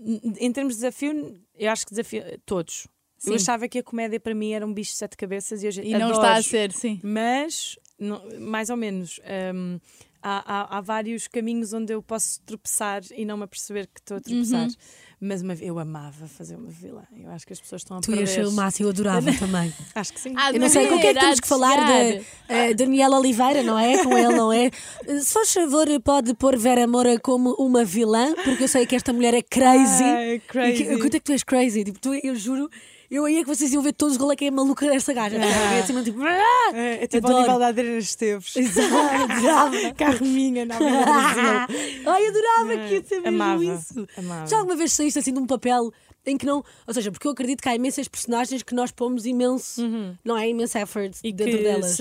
Em 0.00 0.50
termos 0.52 0.74
de 0.74 0.80
desafio, 0.80 1.38
eu 1.58 1.70
acho 1.70 1.84
que 1.84 1.90
desafio 1.90 2.22
todos. 2.46 2.86
Sim. 3.18 3.30
Eu 3.30 3.36
achava 3.36 3.66
que 3.68 3.78
a 3.80 3.82
comédia 3.82 4.20
para 4.20 4.32
mim 4.34 4.52
era 4.52 4.64
um 4.64 4.72
bicho 4.72 4.92
de 4.92 4.96
sete 4.98 5.16
cabeças 5.16 5.62
e 5.62 5.66
hoje 5.66 5.82
E 5.82 5.90
não 5.90 6.06
adoro. 6.08 6.12
está 6.12 6.36
a 6.36 6.42
ser, 6.42 6.72
sim. 6.72 7.00
Mas, 7.02 7.76
não- 7.98 8.22
mais 8.40 8.70
ou 8.70 8.76
menos, 8.76 9.20
hum, 9.54 9.78
há, 10.22 10.42
há- 10.46 10.78
há 10.78 10.80
vários 10.80 11.26
caminhos 11.28 11.72
onde 11.72 11.92
eu 11.92 12.02
posso 12.02 12.40
tropeçar 12.42 13.02
e 13.16 13.24
não 13.24 13.36
me 13.36 13.44
aperceber 13.44 13.86
que 13.92 14.00
estou 14.00 14.16
a 14.16 14.20
tropeçar. 14.20 14.66
Uhum. 14.66 14.74
Mas 15.20 15.42
uma- 15.42 15.54
eu 15.54 15.76
amava 15.80 16.28
fazer 16.28 16.54
uma 16.54 16.68
vilã. 16.70 17.02
Eu 17.16 17.28
acho 17.32 17.44
que 17.44 17.52
as 17.52 17.60
pessoas 17.60 17.82
estão 17.82 17.96
a 17.96 18.00
Tu 18.00 18.06
perder. 18.06 18.20
ias 18.20 18.30
ser 18.30 18.46
o 18.46 18.52
máximo, 18.52 18.86
eu 18.86 18.90
adorava 18.90 19.26
também. 19.36 19.74
Acho 19.92 20.12
que 20.12 20.20
sim. 20.20 20.32
Ah, 20.36 20.52
Eu 20.52 20.60
não 20.60 20.68
sei 20.68 20.86
com 20.86 20.94
o 20.94 21.00
que 21.00 21.08
é 21.08 21.14
que 21.14 21.18
temos 21.18 21.40
que 21.40 21.48
falar 21.48 21.74
de 21.86 22.24
eh, 22.48 22.72
Daniela 22.74 23.18
Oliveira, 23.18 23.64
não 23.64 23.76
é? 23.76 24.04
Com 24.04 24.16
ele, 24.16 24.28
não 24.36 24.52
é? 24.52 24.70
Eh, 25.06 25.18
Se 25.18 25.32
faz 25.34 25.52
favor, 25.52 25.88
pode 26.04 26.34
pôr 26.34 26.56
Vera 26.56 26.86
Moura 26.86 27.18
como 27.18 27.52
uma 27.54 27.84
vilã, 27.84 28.32
porque 28.44 28.62
eu 28.62 28.68
sei 28.68 28.86
que 28.86 28.94
esta 28.94 29.12
mulher 29.12 29.34
é 29.34 29.42
crazy. 29.42 30.04
Ai, 30.04 30.34
E 30.34 30.38
crazy. 30.40 30.84
que, 30.84 30.98
quanto 30.98 31.14
é 31.16 31.18
que 31.18 31.24
tu 31.24 31.32
és 31.32 31.42
crazy? 31.42 31.82
Tipo, 31.82 31.98
tu, 31.98 32.14
eu 32.14 32.36
juro, 32.36 32.70
eu 33.10 33.24
aí 33.24 33.38
é 33.38 33.42
que 33.42 33.48
vocês 33.48 33.72
iam 33.72 33.82
ver 33.82 33.92
todos 33.92 34.16
qual 34.16 34.30
é 34.32 34.36
que 34.36 34.44
é 34.44 34.48
a 34.48 34.52
maluca 34.52 34.86
desta 34.88 35.12
gaja. 35.12 35.36
É 35.36 35.80
assim, 35.80 36.02
tipo, 36.02 36.22
ah! 36.22 36.70
É, 36.74 37.04
é 37.04 37.06
tipo 37.06 37.26
Adoro. 37.26 37.36
ao 37.36 37.42
nível 37.42 37.58
da 37.58 37.66
Adriana 37.68 37.98
Esteves. 37.98 38.56
Exato, 38.56 38.94
adorava. 39.32 39.94
Carminha 39.96 40.64
na 40.66 40.76
Avenida 40.76 41.04
Brasil. 41.04 42.06
Ai, 42.06 42.26
adorava 42.26 42.88
que 42.88 42.94
ia 42.94 43.04
ser 43.04 43.20
mesmo 43.20 43.28
Amava, 43.42 43.64
isso. 43.64 44.06
amava. 44.16 44.46
Já 44.46 44.58
alguma 44.58 44.76
vez 44.76 44.92
saíste 44.92 45.18
assim 45.18 45.32
de 45.32 45.38
um 45.38 45.46
papel 45.46 45.92
em 46.26 46.36
que 46.36 46.44
não. 46.44 46.62
Ou 46.86 46.94
seja, 46.94 47.10
porque 47.10 47.26
eu 47.26 47.32
acredito 47.32 47.62
que 47.62 47.68
há 47.68 47.74
imensas 47.74 48.06
personagens 48.08 48.62
que 48.62 48.74
nós 48.74 48.90
pomos 48.90 49.24
imenso, 49.24 49.82
não 50.24 50.36
é? 50.36 50.48
Imenso 50.48 50.76
effort 50.76 51.16
E 51.24 51.32
dentro 51.32 51.62
delas. 51.62 51.96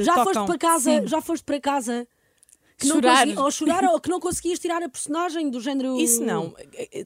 Já 0.00 0.14
tocam. 0.14 0.24
foste 0.32 0.46
para 0.46 0.58
casa, 0.58 1.00
Sim. 1.00 1.06
já 1.06 1.20
foste 1.20 1.44
para 1.44 1.60
casa 1.60 2.08
que 2.78 2.86
não 2.86 2.96
Chorar. 2.96 3.24
consegui- 3.26 3.38
ou 3.40 3.50
chorar 3.50 3.84
ou 3.84 4.00
que 4.00 4.08
não 4.08 4.20
conseguias 4.20 4.58
tirar 4.58 4.82
a 4.82 4.88
personagem 4.88 5.50
do 5.50 5.60
género. 5.60 5.98
Isso 6.00 6.22
não. 6.24 6.54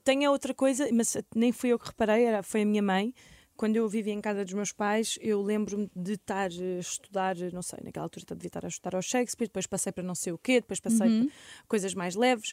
Tem 0.05 0.25
a 0.27 0.31
outra 0.31 0.53
coisa, 0.53 0.89
mas 0.93 1.17
nem 1.35 1.51
fui 1.53 1.71
eu 1.71 1.79
que 1.79 1.87
reparei, 1.87 2.25
era, 2.25 2.43
foi 2.43 2.63
a 2.63 2.67
minha 2.67 2.83
mãe. 2.83 3.15
Quando 3.57 3.77
eu 3.77 3.89
vivia 3.89 4.13
em 4.13 4.21
casa 4.21 4.45
dos 4.45 4.55
meus 4.55 4.73
pais, 4.73 5.19
eu 5.21 5.41
lembro-me 5.41 5.89
de 5.95 6.15
estar 6.15 6.51
a 6.51 6.79
estudar, 6.81 7.37
não 7.53 7.63
sei, 7.63 7.79
naquela 7.85 8.07
altura 8.07 8.25
devia 8.35 8.49
estar 8.49 8.65
a 8.65 8.69
estudar 8.69 8.97
ao 8.97 9.03
Shakespeare, 9.03 9.47
depois 9.49 9.67
passei 9.67 9.93
para 9.93 10.03
não 10.03 10.15
sei 10.15 10.33
o 10.33 10.39
quê, 10.39 10.61
depois 10.61 10.81
passei 10.81 11.07
Uhum. 11.07 11.27
para 11.27 11.67
coisas 11.69 11.95
mais 11.95 12.15
leves. 12.17 12.53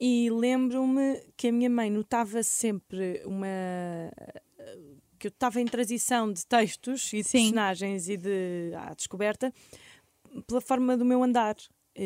E 0.00 0.30
lembro-me 0.30 1.20
que 1.36 1.48
a 1.48 1.52
minha 1.52 1.68
mãe 1.68 1.90
notava 1.90 2.42
sempre 2.42 3.20
uma. 3.26 3.46
que 5.18 5.26
eu 5.26 5.30
estava 5.30 5.60
em 5.60 5.66
transição 5.66 6.32
de 6.32 6.46
textos 6.46 7.12
e 7.12 7.22
de 7.22 7.28
Sim. 7.28 7.38
personagens 7.38 8.08
e 8.08 8.16
de 8.16 8.72
à 8.76 8.94
descoberta 8.94 9.52
pela 10.46 10.60
forma 10.60 10.96
do 10.96 11.04
meu 11.04 11.22
andar. 11.24 11.56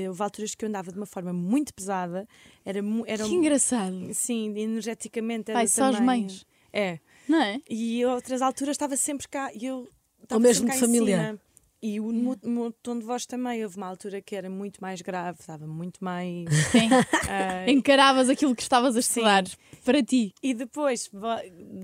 Houve 0.08 0.22
alturas 0.22 0.54
que 0.54 0.64
eu 0.64 0.68
andava 0.68 0.90
de 0.90 0.96
uma 0.98 1.06
forma 1.06 1.32
muito 1.32 1.72
pesada, 1.74 2.26
era, 2.64 2.80
era 3.06 3.24
Que 3.24 3.34
engraçado. 3.34 4.12
Sim, 4.14 4.56
energeticamente 4.58 5.50
era 5.50 5.60
Ai, 5.60 5.68
só 5.68 5.84
as 5.84 5.96
também- 5.96 6.22
mães. 6.22 6.46
É. 6.72 6.98
Não 7.28 7.40
é? 7.40 7.60
E 7.68 8.04
outras 8.06 8.40
alturas 8.42 8.74
estava 8.74 8.96
sempre 8.96 9.28
cá 9.28 9.50
e 9.54 9.66
eu 9.66 9.88
estava 10.22 10.40
mesmo 10.40 10.66
sempre 10.66 10.74
de 10.74 10.80
cá 10.80 10.84
em 10.86 10.88
família. 10.88 11.40
E 11.84 11.98
o 11.98 12.06
meu, 12.12 12.38
o 12.44 12.48
meu 12.48 12.72
tom 12.80 12.96
de 12.98 13.04
voz 13.04 13.26
também. 13.26 13.62
Houve 13.64 13.76
uma 13.76 13.88
altura 13.88 14.22
que 14.22 14.36
era 14.36 14.48
muito 14.48 14.80
mais 14.80 15.02
grave, 15.02 15.38
estava 15.40 15.66
muito 15.66 16.02
mais. 16.02 16.48
Sim. 16.70 16.88
ah, 17.28 17.68
Encaravas 17.68 18.28
aquilo 18.28 18.54
que 18.54 18.62
estavas 18.62 18.96
a 18.96 19.00
estudar 19.00 19.42
para 19.84 20.00
ti. 20.02 20.32
e 20.42 20.54
depois 20.54 21.10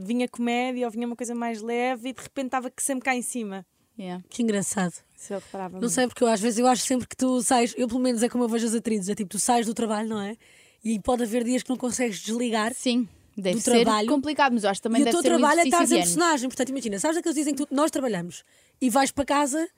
vinha 0.05 0.29
comédia 0.29 0.87
ou 0.87 0.91
vinha 0.93 1.05
uma 1.07 1.17
coisa 1.17 1.35
mais 1.35 1.61
leve 1.61 2.11
e 2.11 2.13
de 2.13 2.23
repente 2.23 2.47
estava 2.47 2.71
que 2.71 2.81
sempre 2.83 3.05
cá 3.05 3.15
em 3.17 3.23
cima. 3.23 3.67
Yeah. 3.99 4.23
Que 4.31 4.43
engraçado. 4.43 4.95
Se 5.19 5.35
eu 5.35 5.41
reparava 5.41 5.81
Não 5.81 5.89
sei, 5.89 6.07
porque 6.07 6.23
eu 6.23 6.29
às 6.29 6.41
vezes 6.41 6.59
eu 6.61 6.67
acho 6.69 6.85
sempre 6.85 7.09
que 7.09 7.17
tu 7.17 7.43
sais, 7.43 7.75
eu 7.77 7.89
pelo 7.89 7.99
menos 8.01 8.23
é 8.23 8.29
como 8.29 8.45
eu 8.45 8.49
vejo 8.49 8.67
as 8.67 8.75
atrizes, 8.75 9.09
é 9.09 9.15
tipo, 9.17 9.29
tu 9.31 9.39
sais 9.39 9.67
do 9.67 9.75
trabalho, 9.75 10.09
não 10.09 10.21
é? 10.21 10.37
E 10.85 10.99
pode 11.01 11.25
haver 11.25 11.43
dias 11.43 11.63
que 11.65 11.69
não 11.71 11.77
consegues 11.77 12.21
desligar. 12.21 12.73
Sim. 12.73 13.09
Deve 13.37 13.57
Do 13.57 13.61
ser 13.61 13.85
trabalho. 13.85 14.09
complicado, 14.09 14.53
mas 14.53 14.63
eu 14.65 14.71
acho 14.71 14.81
que 14.81 14.85
também 14.85 15.01
e 15.01 15.03
o 15.03 15.05
deve 15.07 15.17
teu 15.17 15.23
ser 15.23 15.29
um 15.35 15.39
trabalho 15.39 15.61
é 15.61 15.65
estar 15.65 15.85
em 15.85 15.89
personagem. 15.89 16.49
Portanto, 16.49 16.69
imagina, 16.71 16.99
sabes 17.01 17.17
aqueles 17.17 17.37
dizem 17.37 17.55
que 17.55 17.67
tu- 17.67 17.75
nós 17.75 17.91
trabalhamos 17.91 18.45
e 18.81 18.89
vais 18.89 19.11
para 19.11 19.25
casa. 19.25 19.69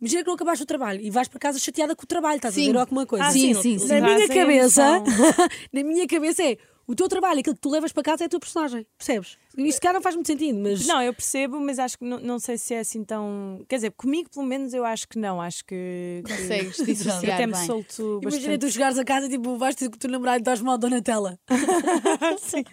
Imagina 0.00 0.22
que 0.22 0.26
não 0.26 0.34
acabaste 0.34 0.64
o 0.64 0.66
trabalho 0.66 1.00
e 1.00 1.10
vais 1.10 1.28
para 1.28 1.38
casa 1.38 1.58
chateada 1.60 1.94
com 1.94 2.02
o 2.02 2.06
trabalho, 2.06 2.36
estás 2.36 2.54
Sim. 2.54 2.70
a 2.70 2.72
ver 2.72 2.78
alguma 2.80 3.06
coisa. 3.06 3.24
Ah, 3.24 3.30
Sim, 3.30 3.54
sim, 3.54 3.62
sim, 3.62 3.78
sim. 3.78 3.86
Na 3.88 4.00
minha 4.00 4.16
trazem 4.16 4.36
cabeça, 4.36 5.02
na 5.72 5.82
minha 5.84 6.06
cabeça 6.08 6.42
é 6.42 6.58
o 6.88 6.94
teu 6.96 7.08
trabalho, 7.08 7.38
aquilo 7.38 7.54
que 7.54 7.60
tu 7.60 7.70
levas 7.70 7.92
para 7.92 8.02
casa 8.02 8.24
é 8.24 8.26
a 8.26 8.28
tua 8.28 8.40
personagem, 8.40 8.84
percebes? 8.98 9.38
Isto 9.56 9.80
cá 9.82 9.92
não 9.92 10.00
faz 10.00 10.14
muito 10.14 10.26
sentido, 10.26 10.58
mas 10.58 10.86
Não, 10.86 11.02
eu 11.02 11.12
percebo, 11.12 11.60
mas 11.60 11.78
acho 11.78 11.98
que 11.98 12.04
não, 12.04 12.18
não 12.20 12.38
sei 12.38 12.56
se 12.56 12.72
é 12.74 12.78
assim 12.80 13.04
tão. 13.04 13.64
Quer 13.68 13.76
dizer, 13.76 13.90
comigo 13.92 14.30
pelo 14.30 14.46
menos 14.46 14.72
eu 14.72 14.84
acho 14.84 15.06
que 15.08 15.18
não. 15.18 15.40
Acho 15.40 15.64
que. 15.64 16.22
que- 16.24 16.32
Consegues 16.32 16.78
eu 16.80 16.86
dissociar 16.86 17.34
até 17.34 17.46
me 17.46 17.52
bem. 17.52 17.66
solto 17.66 18.20
imagina 18.22 18.42
bastante. 18.52 18.58
tu 18.60 18.70
chegares 18.70 18.98
a 18.98 19.04
casa 19.04 19.26
e 19.26 19.30
tipo, 19.30 19.56
vais 19.58 19.74
ter 19.74 19.86
o 19.86 19.90
teu 19.90 20.10
namorado 20.10 20.38
e 20.38 20.40
estás 20.40 20.60
mal 20.60 20.78
Donatella. 20.78 21.38
Sim. 22.38 22.64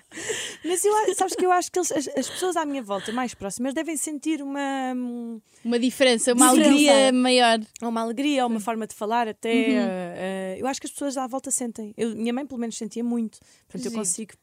Mas 0.63 0.83
eu, 0.85 0.93
sabes 1.15 1.35
que 1.35 1.45
eu 1.45 1.51
acho 1.51 1.71
que 1.71 1.79
eles- 1.79 1.91
as, 1.91 2.07
as 2.17 2.29
pessoas 2.29 2.55
à 2.55 2.65
minha 2.65 2.81
volta 2.83 3.11
mais 3.11 3.33
próximas 3.33 3.73
devem 3.73 3.97
sentir 3.97 4.41
uma, 4.41 4.93
hum, 4.95 5.39
Uma 5.63 5.79
diferença, 5.79 6.33
uma 6.33 6.47
Diferença. 6.49 6.71
alegria 6.71 7.11
maior. 7.13 7.59
uma 7.81 8.01
alegria, 8.01 8.45
uma 8.45 8.59
forma 8.59 8.87
de 8.87 8.95
falar 8.95 9.27
até. 9.27 9.49
eh, 9.51 9.75
eh, 10.17 10.57
eu 10.59 10.67
acho 10.67 10.79
que 10.79 10.87
as 10.87 10.91
pessoas 10.91 11.17
à 11.17 11.27
volta 11.27 11.51
sentem. 11.51 11.93
Eu, 11.97 12.15
minha 12.15 12.33
mãe, 12.33 12.45
pelo 12.45 12.59
menos, 12.59 12.77
sentia 12.77 13.03
muito. 13.03 13.39
Portanto, 13.67 13.85
eu 13.85 13.91
Giro. 13.91 13.95
consigo 14.01 14.33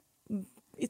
E, 0.78 0.88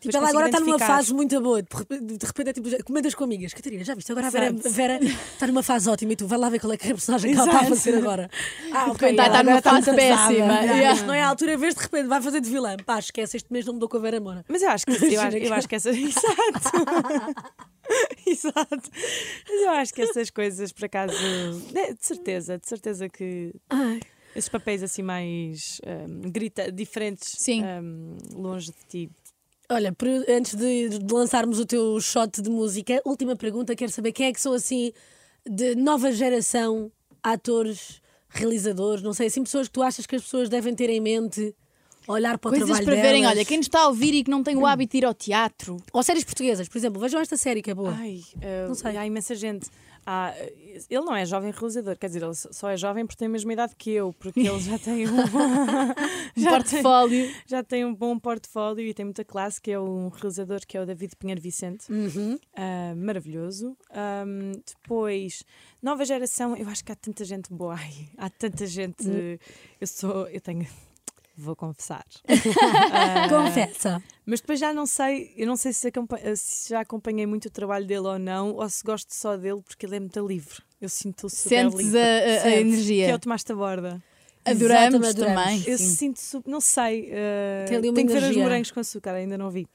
Tipo, 0.00 0.16
ela 0.16 0.28
agora 0.28 0.46
está 0.46 0.60
numa 0.60 0.78
fase 0.78 1.14
muito 1.14 1.40
boa. 1.40 1.62
De 1.62 2.26
repente, 2.26 2.48
é 2.48 2.52
tipo, 2.52 2.84
comentas 2.84 3.14
com 3.14 3.24
amigas. 3.24 3.54
Catarina, 3.54 3.84
já 3.84 3.94
viste? 3.94 4.10
Agora 4.12 4.26
a 4.26 4.30
Vera, 4.30 4.52
Vera 4.52 4.98
está 5.02 5.46
numa 5.46 5.62
fase 5.62 5.88
ótima 5.88 6.12
e 6.12 6.16
tu 6.16 6.26
vai 6.26 6.38
lá 6.38 6.50
ver 6.50 6.60
qual 6.60 6.72
é 6.72 6.76
que 6.76 6.88
é 6.88 6.90
a 6.90 6.94
personagem 6.94 7.32
que 7.32 7.38
ela 7.38 7.46
está 7.46 7.60
a 7.60 7.64
fazer 7.64 7.94
agora. 7.96 8.30
Ah, 8.72 8.90
ok. 8.90 9.10
Está, 9.10 9.26
está 9.26 9.42
numa 9.42 9.62
fase 9.62 9.86
tá 9.86 9.94
péssima. 9.94 10.60
Yeah. 10.62 11.02
Não 11.04 11.14
é 11.14 11.22
a 11.22 11.28
altura, 11.28 11.56
vez 11.56 11.74
de 11.74 11.82
repente 11.82 12.08
vai 12.08 12.20
fazer 12.20 12.40
de 12.40 12.50
vilã. 12.50 12.76
Pá, 12.84 12.98
esquece, 12.98 13.36
este 13.36 13.52
mês 13.52 13.64
não 13.64 13.74
mudou 13.74 13.88
com 13.88 13.96
a 13.96 14.00
Vera 14.00 14.20
Mona. 14.20 14.44
Mas 14.48 14.62
eu 14.62 14.70
acho 14.70 14.84
que, 14.84 14.92
eu 14.92 15.20
acho, 15.20 15.36
eu 15.36 15.54
acho 15.54 15.68
que 15.68 15.74
essa. 15.76 15.90
Exato. 15.96 16.72
Exato. 18.26 18.90
Mas 19.48 19.60
eu 19.62 19.70
acho 19.70 19.94
que 19.94 20.02
essas 20.02 20.30
coisas, 20.30 20.72
por 20.72 20.84
acaso. 20.84 21.14
É, 21.74 21.92
de 21.94 22.04
certeza, 22.04 22.58
de 22.58 22.68
certeza 22.68 23.08
que. 23.08 23.54
Ai. 23.70 24.00
Esses 24.34 24.48
papéis 24.48 24.82
assim 24.82 25.02
mais 25.02 25.78
um, 25.86 26.30
grita, 26.30 26.72
diferentes, 26.72 27.36
um, 27.48 28.16
longe 28.34 28.68
de 28.68 28.86
ti. 28.88 29.10
Olha, 29.72 29.96
antes 30.28 30.54
de, 30.54 30.88
de, 30.90 31.12
lançarmos 31.14 31.58
o 31.58 31.64
teu 31.64 31.98
shot 32.00 32.42
de 32.42 32.50
música, 32.50 33.00
última 33.04 33.34
pergunta: 33.34 33.74
quero 33.74 33.90
saber 33.90 34.12
quem 34.12 34.26
é 34.26 34.32
que 34.32 34.40
são 34.40 34.52
assim 34.52 34.92
de 35.48 35.74
nova 35.74 36.12
geração, 36.12 36.92
atores, 37.22 38.00
realizadores, 38.28 39.02
não 39.02 39.12
sei, 39.12 39.26
assim, 39.28 39.42
pessoas 39.42 39.68
que 39.68 39.72
tu 39.72 39.82
achas 39.82 40.06
que 40.06 40.14
as 40.14 40.22
pessoas 40.22 40.48
devem 40.48 40.74
ter 40.74 40.90
em 40.90 41.00
mente 41.00 41.54
olhar 42.06 42.38
para 42.38 42.50
Coisas 42.50 42.68
o 42.68 42.72
trabalho 42.72 42.84
para 42.84 42.94
delas. 42.94 43.10
verem, 43.10 43.26
olha, 43.26 43.44
quem 43.44 43.58
nos 43.58 43.66
está 43.66 43.82
a 43.82 43.88
ouvir 43.88 44.14
e 44.14 44.24
que 44.24 44.30
não 44.30 44.42
tem 44.42 44.56
o 44.56 44.66
hábito 44.66 44.92
de 44.92 44.98
ir 44.98 45.04
ao 45.04 45.14
teatro. 45.14 45.76
Ou 45.92 46.02
séries 46.02 46.24
portuguesas, 46.24 46.68
por 46.68 46.76
exemplo, 46.78 47.00
vejam 47.00 47.20
esta 47.20 47.36
série 47.36 47.62
que 47.62 47.70
é 47.70 47.74
boa. 47.74 47.94
Ai, 47.96 48.20
uh, 48.36 48.68
não 48.68 48.74
sei. 48.74 48.96
Há 48.96 49.06
imensa 49.06 49.34
gente. 49.34 49.68
Ah, 50.04 50.34
ele 50.90 51.04
não 51.04 51.14
é 51.14 51.24
jovem 51.24 51.52
realizador, 51.52 51.96
quer 51.96 52.08
dizer, 52.08 52.22
ele 52.22 52.34
só 52.34 52.70
é 52.70 52.76
jovem 52.76 53.06
porque 53.06 53.18
tem 53.18 53.26
a 53.26 53.30
mesma 53.30 53.52
idade 53.52 53.74
que 53.76 53.90
eu, 53.90 54.12
porque 54.18 54.40
ele 54.40 54.60
já 54.60 54.78
tem 54.78 55.08
um, 55.08 55.16
já 56.36 56.50
portfólio. 56.50 57.26
Tem, 57.26 57.36
já 57.46 57.62
tem 57.62 57.84
um 57.84 57.94
bom 57.94 58.18
portfólio 58.18 58.84
e 58.84 58.92
tem 58.92 59.04
muita 59.04 59.24
classe, 59.24 59.60
que 59.60 59.70
é 59.70 59.78
um 59.78 60.08
realizador 60.08 60.60
que 60.66 60.76
é 60.76 60.80
o 60.80 60.86
David 60.86 61.14
Pinheiro 61.16 61.40
Vicente. 61.40 61.90
Uhum. 61.92 62.34
Uh, 62.34 62.96
maravilhoso. 62.96 63.76
Um, 64.26 64.52
depois, 64.66 65.44
nova 65.80 66.04
geração, 66.04 66.56
eu 66.56 66.68
acho 66.68 66.84
que 66.84 66.90
há 66.90 66.96
tanta 66.96 67.24
gente 67.24 67.52
boa. 67.52 67.74
Ai, 67.74 68.08
há 68.16 68.28
tanta 68.28 68.66
gente. 68.66 69.06
Uhum. 69.06 69.38
Eu 69.80 69.86
sou. 69.86 70.26
Eu 70.28 70.40
tenho 70.40 70.66
vou 71.36 71.56
confessar. 71.56 72.04
uh, 72.24 73.28
Confessa. 73.28 74.02
Mas 74.24 74.40
depois 74.40 74.60
já 74.60 74.72
não 74.72 74.86
sei, 74.86 75.32
eu 75.36 75.46
não 75.46 75.56
sei 75.56 75.72
se, 75.72 75.90
se, 76.36 76.68
já 76.68 76.80
acompanhei 76.80 77.26
muito 77.26 77.46
o 77.46 77.50
trabalho 77.50 77.86
dele 77.86 78.06
ou 78.06 78.18
não, 78.18 78.54
ou 78.54 78.68
se 78.68 78.82
gosto 78.84 79.14
só 79.14 79.36
dele 79.36 79.62
porque 79.62 79.86
ele 79.86 79.96
é 79.96 80.00
muito 80.00 80.26
livre. 80.26 80.62
Eu 80.80 80.88
sinto-o 80.88 81.30
super 81.30 81.48
Sentes 81.48 81.78
livre. 81.78 81.98
A, 81.98 82.02
a, 82.02 82.44
a 82.44 82.56
energia. 82.56 83.06
Que 83.06 83.12
é 83.12 83.14
o 83.14 83.18
Tomás 83.18 83.44
Taborda. 83.44 84.02
Adoramos, 84.44 85.08
adoramos 85.08 85.14
também. 85.14 85.62
Eu 85.66 85.78
sim. 85.78 86.14
sinto, 86.14 86.42
não 86.46 86.60
sei. 86.60 87.10
Uh, 87.10 87.68
tem 87.68 87.76
ali 87.76 87.88
uma 87.88 87.94
tenho 87.94 88.10
energia. 88.10 88.20
que 88.20 88.20
ver 88.20 88.30
os 88.30 88.36
morangos 88.36 88.70
com 88.72 88.80
açúcar, 88.80 89.12
ainda 89.12 89.38
não 89.38 89.50
vi. 89.50 89.68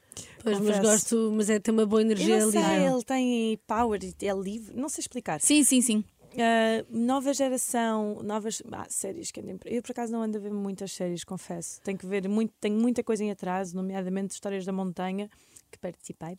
Pois, 0.44 0.60
mas 0.60 0.80
gosto, 0.80 1.32
mas 1.36 1.50
é 1.50 1.60
ter 1.60 1.72
uma 1.72 1.86
boa 1.86 2.02
energia 2.02 2.38
eu 2.38 2.50
ali. 2.50 2.52
Sei, 2.52 2.86
ele 2.86 3.04
tem 3.04 3.60
power, 3.66 4.00
é 4.04 4.34
livre, 4.34 4.76
não 4.76 4.90
sei 4.90 5.02
explicar. 5.02 5.40
Sim, 5.40 5.64
sim, 5.64 5.82
sim. 5.82 6.04
Uh, 6.38 6.86
nova 6.90 7.34
geração, 7.34 8.22
novas 8.22 8.62
ah, 8.72 8.86
séries 8.90 9.32
que 9.32 9.40
andem. 9.40 9.58
Eu 9.66 9.82
por 9.82 9.92
acaso 9.92 10.12
não 10.12 10.22
ando 10.22 10.38
a 10.38 10.40
ver 10.40 10.52
muitas 10.52 10.92
séries, 10.92 11.24
confesso. 11.24 11.82
Tenho 11.82 11.98
que 11.98 12.06
ver 12.06 12.30
muito, 12.30 12.54
tenho 12.60 12.80
muita 12.80 13.04
coisa 13.04 13.24
em 13.24 13.32
atraso, 13.32 13.76
nomeadamente 13.76 14.36
Histórias 14.36 14.64
da 14.64 14.72
Montanha, 14.72 15.30
que 15.72 15.80
participei. 15.80 16.34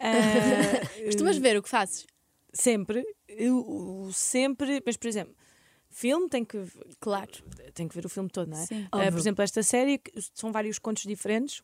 Uh, 0.00 1.04
Costumas 1.04 1.36
ver 1.36 1.58
o 1.58 1.62
que 1.62 1.68
fazes? 1.68 2.06
Sempre, 2.54 3.04
eu, 3.28 4.08
sempre, 4.12 4.82
mas 4.86 4.96
por 4.96 5.08
exemplo, 5.08 5.34
filme 5.90 6.28
tem 6.28 6.42
que. 6.42 6.64
Claro. 6.98 7.32
Tem 7.74 7.86
que 7.86 7.94
ver 7.94 8.06
o 8.06 8.08
filme 8.08 8.30
todo, 8.30 8.48
não 8.48 8.58
é? 8.58 8.64
Sim. 8.64 8.84
Uh, 8.86 9.10
por 9.10 9.18
exemplo, 9.18 9.42
esta 9.42 9.62
série 9.62 10.00
são 10.32 10.52
vários 10.52 10.78
contos 10.78 11.02
diferentes 11.02 11.62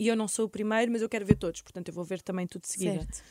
e 0.00 0.08
eu 0.08 0.16
não 0.16 0.26
sou 0.26 0.46
o 0.46 0.48
primeiro, 0.48 0.90
mas 0.90 1.00
eu 1.00 1.08
quero 1.08 1.24
ver 1.24 1.36
todos, 1.36 1.62
portanto 1.62 1.88
eu 1.88 1.94
vou 1.94 2.02
ver 2.02 2.20
também 2.22 2.46
tudo 2.46 2.62
de 2.62 2.68
seguida. 2.68 3.02
Certo. 3.02 3.22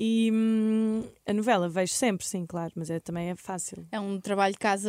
E 0.00 0.30
hum, 0.32 1.02
a 1.26 1.32
novela 1.32 1.68
vejo 1.68 1.92
sempre, 1.92 2.24
sim, 2.24 2.46
claro, 2.46 2.72
mas 2.76 2.88
é, 2.88 3.00
também 3.00 3.30
é 3.30 3.34
fácil. 3.34 3.84
É 3.90 3.98
um 3.98 4.20
trabalho 4.20 4.52
de 4.52 4.58
casa 4.58 4.88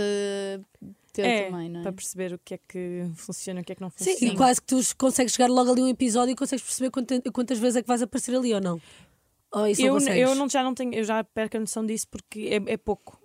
teu 1.12 1.26
é, 1.26 1.50
também, 1.50 1.68
não 1.68 1.80
é? 1.80 1.84
Para 1.84 1.94
perceber 1.94 2.32
o 2.32 2.38
que 2.38 2.54
é 2.54 2.60
que 2.60 3.10
funciona 3.16 3.60
e 3.60 3.64
o 3.64 3.66
que 3.66 3.72
é 3.72 3.76
que 3.76 3.82
não 3.82 3.90
funciona. 3.90 4.20
Sim, 4.20 4.28
e 4.28 4.36
quase 4.36 4.62
que 4.62 4.68
tu 4.68 4.80
consegues 4.96 5.34
chegar 5.34 5.50
logo 5.50 5.72
ali 5.72 5.82
um 5.82 5.88
episódio 5.88 6.34
e 6.34 6.36
consegues 6.36 6.64
perceber 6.64 6.92
quantas, 6.92 7.22
quantas 7.34 7.58
vezes 7.58 7.78
é 7.78 7.82
que 7.82 7.88
vais 7.88 8.04
aparecer 8.04 8.36
ali 8.36 8.54
ou 8.54 8.62
não. 8.62 8.80
Oh, 9.52 9.66
eu, 9.66 9.98
eu 9.98 10.36
não, 10.36 10.48
já 10.48 10.62
não 10.62 10.76
tenho, 10.76 10.94
eu 10.94 11.04
já 11.04 11.24
perco 11.24 11.58
a 11.58 11.60
noção 11.60 11.84
disso 11.84 12.08
porque 12.08 12.42
é, 12.52 12.74
é 12.74 12.78
pouco. 12.78 13.20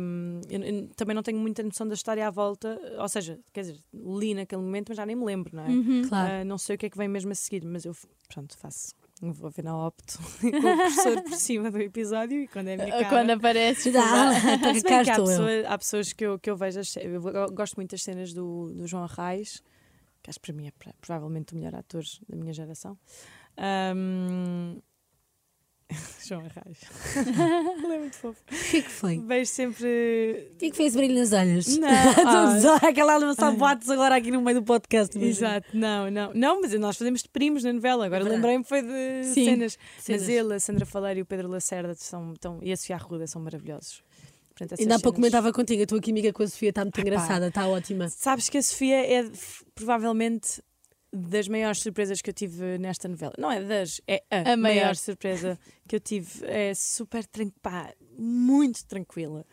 Um, 0.00 0.40
eu, 0.48 0.62
eu, 0.62 0.88
também 0.96 1.14
não 1.14 1.22
tenho 1.22 1.38
muita 1.38 1.62
noção 1.62 1.86
da 1.86 1.92
história 1.92 2.26
à 2.26 2.30
volta, 2.30 2.80
ou 2.98 3.06
seja, 3.06 3.38
quer 3.52 3.60
dizer, 3.60 3.78
li 3.92 4.32
naquele 4.32 4.62
momento, 4.62 4.88
mas 4.88 4.96
já 4.96 5.04
nem 5.04 5.14
me 5.14 5.26
lembro, 5.26 5.54
não 5.54 5.62
é? 5.62 5.68
Uhum. 5.68 6.08
Claro. 6.08 6.40
Uh, 6.40 6.44
não 6.46 6.56
sei 6.56 6.76
o 6.76 6.78
que 6.78 6.86
é 6.86 6.88
que 6.88 6.96
vem 6.96 7.06
mesmo 7.06 7.32
a 7.32 7.34
seguir, 7.34 7.66
mas 7.66 7.84
eu 7.84 7.94
pronto, 8.30 8.56
faço 8.56 8.94
vou 9.20 9.50
ver 9.50 9.64
na 9.64 9.76
opto 9.86 10.18
com 10.40 10.46
o 10.46 10.76
cursor 10.76 11.22
por 11.22 11.34
cima 11.34 11.70
do 11.70 11.80
episódio 11.80 12.42
e 12.42 12.48
quando 12.48 12.68
é 12.68 12.74
a 12.74 12.76
minha 12.76 12.90
cara... 12.90 13.08
Quando 13.08 13.30
aparece 13.30 13.90
Dá, 13.90 14.30
há, 14.30 15.16
pessoa, 15.16 15.48
há 15.66 15.78
pessoas 15.78 16.12
que 16.12 16.24
eu, 16.24 16.38
que 16.38 16.50
eu 16.50 16.56
vejo 16.56 16.80
eu 17.00 17.52
gosto 17.52 17.76
muito 17.76 17.90
das 17.90 18.02
cenas 18.02 18.32
do, 18.32 18.72
do 18.74 18.86
João 18.86 19.04
Arraes 19.04 19.62
que 20.22 20.30
acho 20.30 20.40
que 20.40 20.46
para 20.46 20.54
mim 20.54 20.68
é 20.68 20.72
provavelmente 21.00 21.54
o 21.54 21.56
melhor 21.56 21.74
ator 21.74 22.02
da 22.28 22.36
minha 22.36 22.52
geração. 22.52 22.98
Um, 23.96 24.80
João 26.26 26.42
Arraes. 26.42 26.78
Ele 27.84 27.94
é 27.94 27.98
muito 27.98 28.16
fofo. 28.16 28.40
O 28.50 28.70
que 28.70 28.76
é 28.76 28.82
que 28.82 28.90
foi? 28.90 29.18
Vejo 29.18 29.50
sempre. 29.50 30.50
O 30.52 30.56
que 30.56 30.66
é 30.66 30.70
que 30.70 30.76
fez 30.76 30.94
brilho 30.94 31.14
nas 31.14 31.32
olhos? 31.32 31.76
Não. 31.78 31.88
ah. 31.88 32.86
Aquela 32.88 33.16
lançar 33.16 33.52
boatos 33.52 33.88
agora 33.88 34.16
aqui 34.16 34.30
no 34.30 34.42
meio 34.42 34.60
do 34.60 34.64
podcast. 34.64 35.18
Exato, 35.18 35.68
não, 35.72 36.10
não. 36.10 36.32
Não, 36.34 36.60
mas 36.60 36.72
nós 36.74 36.96
fazemos 36.96 37.22
de 37.22 37.28
primos 37.28 37.64
na 37.64 37.72
novela. 37.72 38.06
Agora 38.06 38.24
lembrei-me 38.24 38.64
foi 38.64 38.82
de 38.82 39.24
Sim. 39.24 39.44
cenas. 39.44 39.78
Cenas. 39.98 40.22
Mas 40.22 40.28
ele, 40.28 40.54
a 40.54 40.60
Sandra 40.60 40.84
Faleiro 40.84 41.20
e 41.20 41.22
o 41.22 41.26
Pedro 41.26 41.48
Lacerda 41.48 41.94
são, 41.94 42.34
tão, 42.34 42.58
e 42.62 42.72
a 42.72 42.76
Sofia 42.76 42.96
Arruda 42.96 43.26
são 43.26 43.40
maravilhosos. 43.40 44.02
Portanto, 44.54 44.80
Ainda 44.80 44.96
há 44.96 44.98
pouco 45.00 45.16
comentava 45.16 45.52
contigo, 45.52 45.84
a 45.84 45.86
tua 45.86 46.00
química 46.00 46.32
com 46.32 46.42
a 46.42 46.48
Sofia 46.48 46.70
está 46.70 46.84
muito 46.84 46.98
Ai, 46.98 47.02
engraçada, 47.02 47.46
está 47.46 47.66
ótima. 47.68 48.08
Sabes 48.08 48.48
que 48.48 48.58
a 48.58 48.62
Sofia 48.62 48.96
é 48.96 49.30
provavelmente 49.74 50.60
das 51.12 51.48
maiores 51.48 51.80
surpresas 51.80 52.20
que 52.20 52.30
eu 52.30 52.34
tive 52.34 52.78
nesta 52.78 53.08
novela. 53.08 53.32
Não 53.38 53.50
é 53.50 53.62
das, 53.62 54.00
é 54.06 54.22
a, 54.30 54.52
A 54.52 54.56
maior. 54.56 54.80
maior 54.80 54.96
surpresa 54.96 55.58
que 55.86 55.96
eu 55.96 56.00
tive. 56.00 56.44
É 56.46 56.72
super 56.74 57.24
tranquila, 57.26 57.92
muito 58.18 58.84
tranquila. 58.86 59.44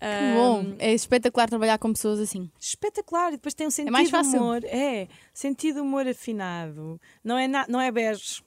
Que 0.00 0.34
bom. 0.34 0.76
É 0.78 0.94
espetacular 0.94 1.46
trabalhar 1.46 1.76
com 1.76 1.92
pessoas 1.92 2.20
assim. 2.20 2.50
Espetacular, 2.58 3.28
e 3.28 3.32
depois 3.32 3.52
tem 3.52 3.66
um 3.66 3.70
sentido 3.70 3.92
mais 3.92 4.06
de 4.06 4.12
fácil. 4.12 4.40
humor. 4.40 4.64
É, 4.64 5.06
sentido 5.34 5.74
de 5.74 5.80
humor 5.82 6.08
afinado. 6.08 6.98
Não 7.22 7.36
é, 7.36 7.46
na, 7.46 7.66
não 7.68 7.78
é 7.78 7.90
bege. 7.92 8.42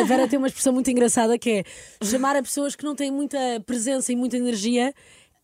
a 0.00 0.04
Vera 0.04 0.26
tem 0.26 0.38
uma 0.38 0.46
expressão 0.48 0.72
muito 0.72 0.90
engraçada 0.90 1.38
que 1.38 1.50
é 1.50 1.64
chamar 2.04 2.36
a 2.36 2.42
pessoas 2.42 2.74
que 2.74 2.84
não 2.84 2.94
têm 2.94 3.10
muita 3.10 3.38
presença 3.66 4.12
e 4.12 4.16
muita 4.16 4.38
energia 4.38 4.94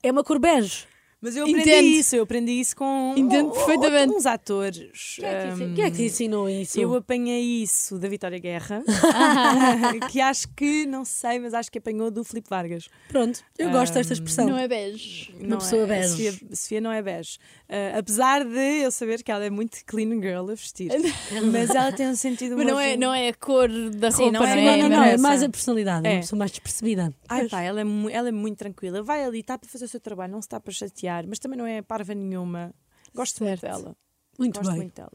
é 0.02 0.10
uma 0.10 0.24
cor 0.24 0.38
bege. 0.38 0.86
Mas 1.20 1.34
eu 1.34 1.44
aprendi 1.44 1.60
Entendo. 1.70 1.84
isso, 1.86 2.14
eu 2.16 2.22
aprendi 2.24 2.52
isso 2.52 2.76
com 2.76 3.14
Entendo 3.16 3.50
perfeitamente. 3.50 4.12
uns 4.14 4.26
atores. 4.26 5.16
Quem 5.16 5.24
é 5.26 5.52
que, 5.56 5.74
quem 5.74 5.84
é 5.84 5.90
que 5.90 5.96
te 5.96 6.02
ensinou 6.04 6.48
isso? 6.48 6.78
Eu 6.78 6.94
apanhei 6.94 7.62
isso 7.62 7.98
da 7.98 8.06
Vitória 8.08 8.38
Guerra, 8.38 8.82
que 10.10 10.20
acho 10.20 10.46
que, 10.54 10.86
não 10.86 11.04
sei, 11.04 11.38
mas 11.38 11.54
acho 11.54 11.70
que 11.72 11.78
apanhou 11.78 12.10
do 12.10 12.22
Filipe 12.22 12.48
Vargas. 12.48 12.88
Pronto, 13.08 13.40
eu 13.58 13.70
gosto 13.70 13.94
desta 13.94 14.12
expressão. 14.12 14.46
Não 14.46 14.58
é 14.58 14.68
bege. 14.68 15.34
Não 15.40 15.58
pessoa 15.58 15.82
é, 15.82 15.86
bege. 15.86 16.08
Sofia, 16.08 16.32
Sofia 16.54 16.80
não 16.80 16.92
é 16.92 17.02
bege. 17.02 17.38
Ah, 17.68 17.98
apesar 17.98 18.44
de 18.44 18.82
eu 18.84 18.90
saber 18.90 19.22
que 19.22 19.32
ela 19.32 19.44
é 19.44 19.50
muito 19.50 19.78
clean 19.86 20.20
girl 20.20 20.50
a 20.50 20.54
vestir. 20.54 20.90
mas 21.50 21.70
ela 21.70 21.92
tem 21.92 22.08
um 22.08 22.14
sentido 22.14 22.56
Mas 22.56 22.66
não 22.66 22.74
muito- 22.74 22.86
é, 22.86 22.96
não 22.96 23.14
é 23.14 23.28
a 23.28 23.34
cor 23.34 23.68
da 23.90 24.10
Sim, 24.10 24.24
roupa, 24.24 24.38
não 24.38 24.40
não 24.40 24.46
é 24.46 24.52
é? 24.52 24.56
não, 24.56 24.62
cor, 24.64 24.82
não, 24.82 24.88
não 24.90 24.96
é 24.96 25.06
interessa. 25.06 25.22
mais 25.22 25.42
a 25.42 25.48
personalidade, 25.48 26.06
é 26.06 26.10
É. 26.10 26.14
uma 26.16 26.20
pessoa 26.20 26.38
mais 26.38 26.50
despercebida. 26.50 27.14
Ai 27.28 27.48
pá, 27.48 27.62
ela 27.62 27.80
é, 27.80 27.84
ela 28.12 28.28
é 28.28 28.32
muito 28.32 28.58
tranquila. 28.58 29.02
Vai 29.02 29.24
ali, 29.24 29.40
está 29.40 29.56
para 29.58 29.68
fazer 29.68 29.86
o 29.86 29.88
seu 29.88 29.98
trabalho, 30.00 30.32
não 30.32 30.42
se 30.42 30.46
está 30.46 30.60
para 30.60 30.72
chatear, 30.72 31.05
mas 31.28 31.38
também 31.38 31.58
não 31.58 31.66
é 31.66 31.82
parva 31.82 32.14
nenhuma. 32.14 32.74
Gosto 33.14 33.44
muito 33.44 33.60
Certo. 33.60 33.80
dela. 33.82 33.96
Muito 34.38 34.56
Gosto 34.58 34.70
bem. 34.70 34.80
muito 34.80 34.94
dela. 34.94 35.12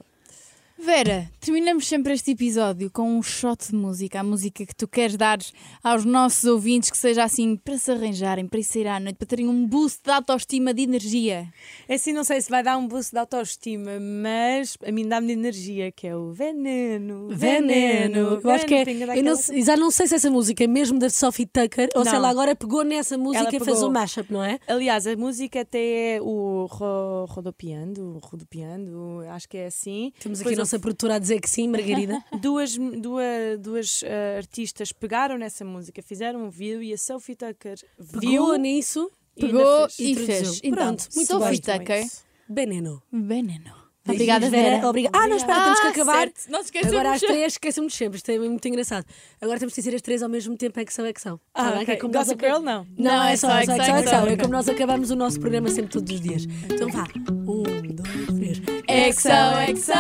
Vera, 0.84 1.30
terminamos 1.40 1.88
sempre 1.88 2.12
este 2.14 2.32
episódio 2.32 2.90
com 2.90 3.04
um 3.18 3.22
shot 3.22 3.70
de 3.70 3.76
música, 3.76 4.20
a 4.20 4.24
música 4.24 4.66
que 4.66 4.76
tu 4.76 4.88
queres 4.88 5.16
dar 5.16 5.38
aos 5.84 6.04
nossos 6.04 6.44
ouvintes, 6.46 6.90
que 6.90 6.98
seja 6.98 7.24
assim 7.24 7.56
para 7.56 7.78
se 7.78 7.92
arranjarem, 7.92 8.48
para 8.48 8.60
ir 8.60 8.64
sair 8.64 8.88
à 8.88 9.00
noite, 9.00 9.16
para 9.18 9.28
terem 9.28 9.48
um 9.48 9.68
boost 9.68 10.00
de 10.04 10.10
autoestima, 10.12 10.74
de 10.74 10.82
energia. 10.82 11.48
É 11.88 11.94
assim, 11.94 12.12
não 12.14 12.24
sei 12.24 12.42
se 12.42 12.50
vai 12.50 12.64
dar 12.64 12.78
um 12.78 12.88
boost 12.88 13.12
de 13.12 13.20
autoestima, 13.20 13.92
mas 14.00 14.76
a 14.84 14.92
mim 14.92 15.08
dá-me 15.08 15.28
de 15.28 15.34
energia, 15.34 15.92
que 15.92 16.08
é 16.08 16.16
o 16.16 16.32
veneno. 16.32 17.30
Veneno. 17.30 18.40
Eu 18.44 18.50
acho 18.50 18.66
que 18.66 18.74
é. 18.74 18.84
Eu 19.18 19.24
não 19.24 19.36
sei- 19.36 19.62
já 19.62 19.78
não 19.78 19.92
sei 19.92 20.08
se 20.08 20.16
essa 20.16 20.32
música 20.32 20.64
é 20.64 20.68
mesmo 20.68 20.98
da 20.98 21.12
Sophie 21.12 21.46
Tucker 21.46 21.90
ou 21.96 22.04
se 22.04 22.10
Não. 22.10 22.16
ela 22.18 22.30
agora 22.30 22.56
pegou 22.56 22.84
nessa 22.84 23.18
música 23.20 23.42
Ela 23.44 23.50
e 23.56 23.60
fez 23.60 23.66
pegou. 23.78 23.88
um 23.88 23.92
mashup, 23.94 24.34
não 24.34 24.44
é? 24.44 24.58
Aliás, 24.68 25.06
a 25.06 25.16
música 25.16 25.62
até 25.62 26.16
é 26.16 26.22
o 26.22 26.66
ro 26.66 27.26
rodopiando, 27.30 28.20
rodopiando, 28.24 29.20
acho 29.30 29.48
que 29.48 29.58
é 29.58 29.68
assim. 29.68 30.12
Temos 30.20 30.42
aqui 30.42 30.56
nossa 30.72 30.80
produtora 30.80 31.16
a 31.16 31.20
dizer 31.20 31.42
que 31.42 31.50
sim, 31.50 31.68
Margarida. 31.68 32.24
Duas, 32.42 32.78
duas, 32.78 33.60
duas 33.60 34.04
eh, 34.04 34.38
artistas 34.38 34.92
pegaram 34.94 35.38
nessa 35.38 35.66
música, 35.66 36.02
fizeram 36.02 36.46
um 36.46 36.50
vídeo 36.50 36.82
e 36.82 36.94
a 36.94 36.98
Sophie 36.98 37.36
Tucker 37.36 37.78
viu 38.00 38.20
Pegou 38.22 38.56
nisso. 38.56 39.12
e 39.36 39.42
Pegou 39.48 39.90
fez. 39.90 40.00
e 40.00 40.12
Introduziu. 40.12 40.36
fez. 40.46 40.62
Então, 40.64 40.72
Pronto, 40.86 41.08
muito 41.16 41.28
Sophie 41.28 41.62
bem. 41.62 41.80
Tucker, 41.80 42.08
Veneno. 42.50 43.04
veneno. 43.12 43.82
Obrigada, 44.04 44.50
Vera. 44.50 44.88
Obrigada. 44.88 45.16
Ah, 45.16 45.28
não, 45.28 45.38
espera, 45.38 45.64
temos 45.64 45.80
que 45.80 45.88
acabar. 45.90 46.18
certo. 46.22 46.42
Não 46.50 46.60
se 46.60 46.66
esquecemos. 46.66 46.96
Agora 46.98 47.14
às 47.14 47.22
três, 47.22 47.54
esquecemos 47.54 47.94
sempre. 47.94 48.18
Isto 48.18 48.32
é 48.32 48.40
muito 48.40 48.68
engraçado. 48.68 49.06
Agora 49.40 49.60
temos 49.60 49.76
de 49.76 49.80
dizer 49.82 49.96
as 49.96 50.02
três 50.02 50.24
ao 50.24 50.30
mesmo 50.30 50.58
tempo 50.58 50.80
é 50.80 50.86
que 50.86 50.92
são, 50.92 51.06
é 51.06 51.14
que 51.14 51.22
são. 51.22 51.40
Ah, 51.54 51.66
Tá 51.66 51.70
bem? 51.72 51.74
ok. 51.84 51.86
Que 51.86 51.92
é 51.92 51.96
como 51.98 52.14
Gossip 52.14 52.44
Girl, 52.44 52.62
não. 52.62 52.88
Não, 52.98 53.24
é 53.24 53.38
só, 53.38 53.52
é 53.60 53.64
só, 53.64 53.74
é 53.74 53.78
só, 53.78 53.96
é 53.98 54.04
só. 54.08 54.16
É 54.16 54.24
ok. 54.24 54.38
como 54.38 54.54
nós 54.54 54.68
acabamos 54.68 55.12
o 55.12 55.16
nosso 55.16 55.40
programa 55.40 55.70
sempre 55.70 55.92
todos 55.92 56.12
os 56.16 56.20
dias. 56.20 56.46
Então 56.74 56.90
vá. 56.90 57.04
Um, 57.30 57.62
dois, 57.94 58.26
três. 58.26 58.41
XOXO. 58.92 59.94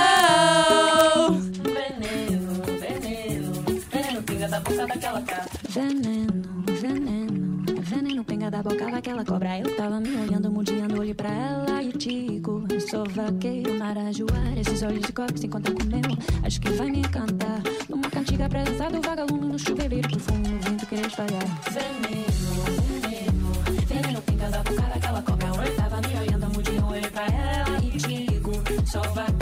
Veneno, 1.64 2.52
veneno, 2.78 3.54
veneno 3.90 4.24
pinga 4.24 4.48
da 4.50 4.60
boca 4.60 4.86
daquela 4.86 5.22
cara. 5.22 5.46
Veneno, 5.70 6.64
veneno, 6.68 7.64
veneno 7.84 8.26
pinga 8.26 8.52
da 8.52 8.62
boca 8.62 8.92
daquela 8.92 9.24
cobra. 9.24 9.60
Eu 9.60 9.78
tava 9.78 10.02
me 10.02 10.14
olhando, 10.18 10.52
mundiando, 10.52 11.00
olhei 11.00 11.14
pra 11.14 11.30
ela 11.30 11.82
e 11.82 11.94
digo: 11.94 12.68
Sou 12.90 13.06
vaqueiro, 13.10 13.80
marajoara. 13.80 14.60
Esses 14.60 14.84
olhos 14.84 15.02
de 15.02 15.14
cobre 15.14 15.38
se 15.38 15.48
encontram 15.48 15.74
com 15.74 15.84
o 15.84 15.86
meu. 15.88 16.02
Acho 16.44 16.60
que 16.60 16.70
vai 16.72 16.92
me 16.92 17.00
encantar. 17.00 17.62
Numa 17.88 18.10
cantiga 18.10 18.50
pra 18.50 18.64
dançar 18.66 18.92
do 18.92 19.02
vagalume 19.02 19.46
no 19.46 19.58
chuveiro 19.58 20.02
profundo, 20.10 20.50
no 20.50 20.60
vento 20.60 20.86
querer 20.86 21.08
espalhar. 21.08 21.46
Veneno, 21.72 22.64
veneno, 23.00 23.52
veneno 23.88 24.22
pinga 24.24 24.50
da 24.50 24.58
boca 24.64 24.82
daquela 24.82 25.22
cobra. 25.22 25.48
Eu 25.48 25.76
tava 25.78 26.02
me 26.02 26.20
olhando, 26.20 26.31
digo: 28.92 29.02
Sou 29.02 29.41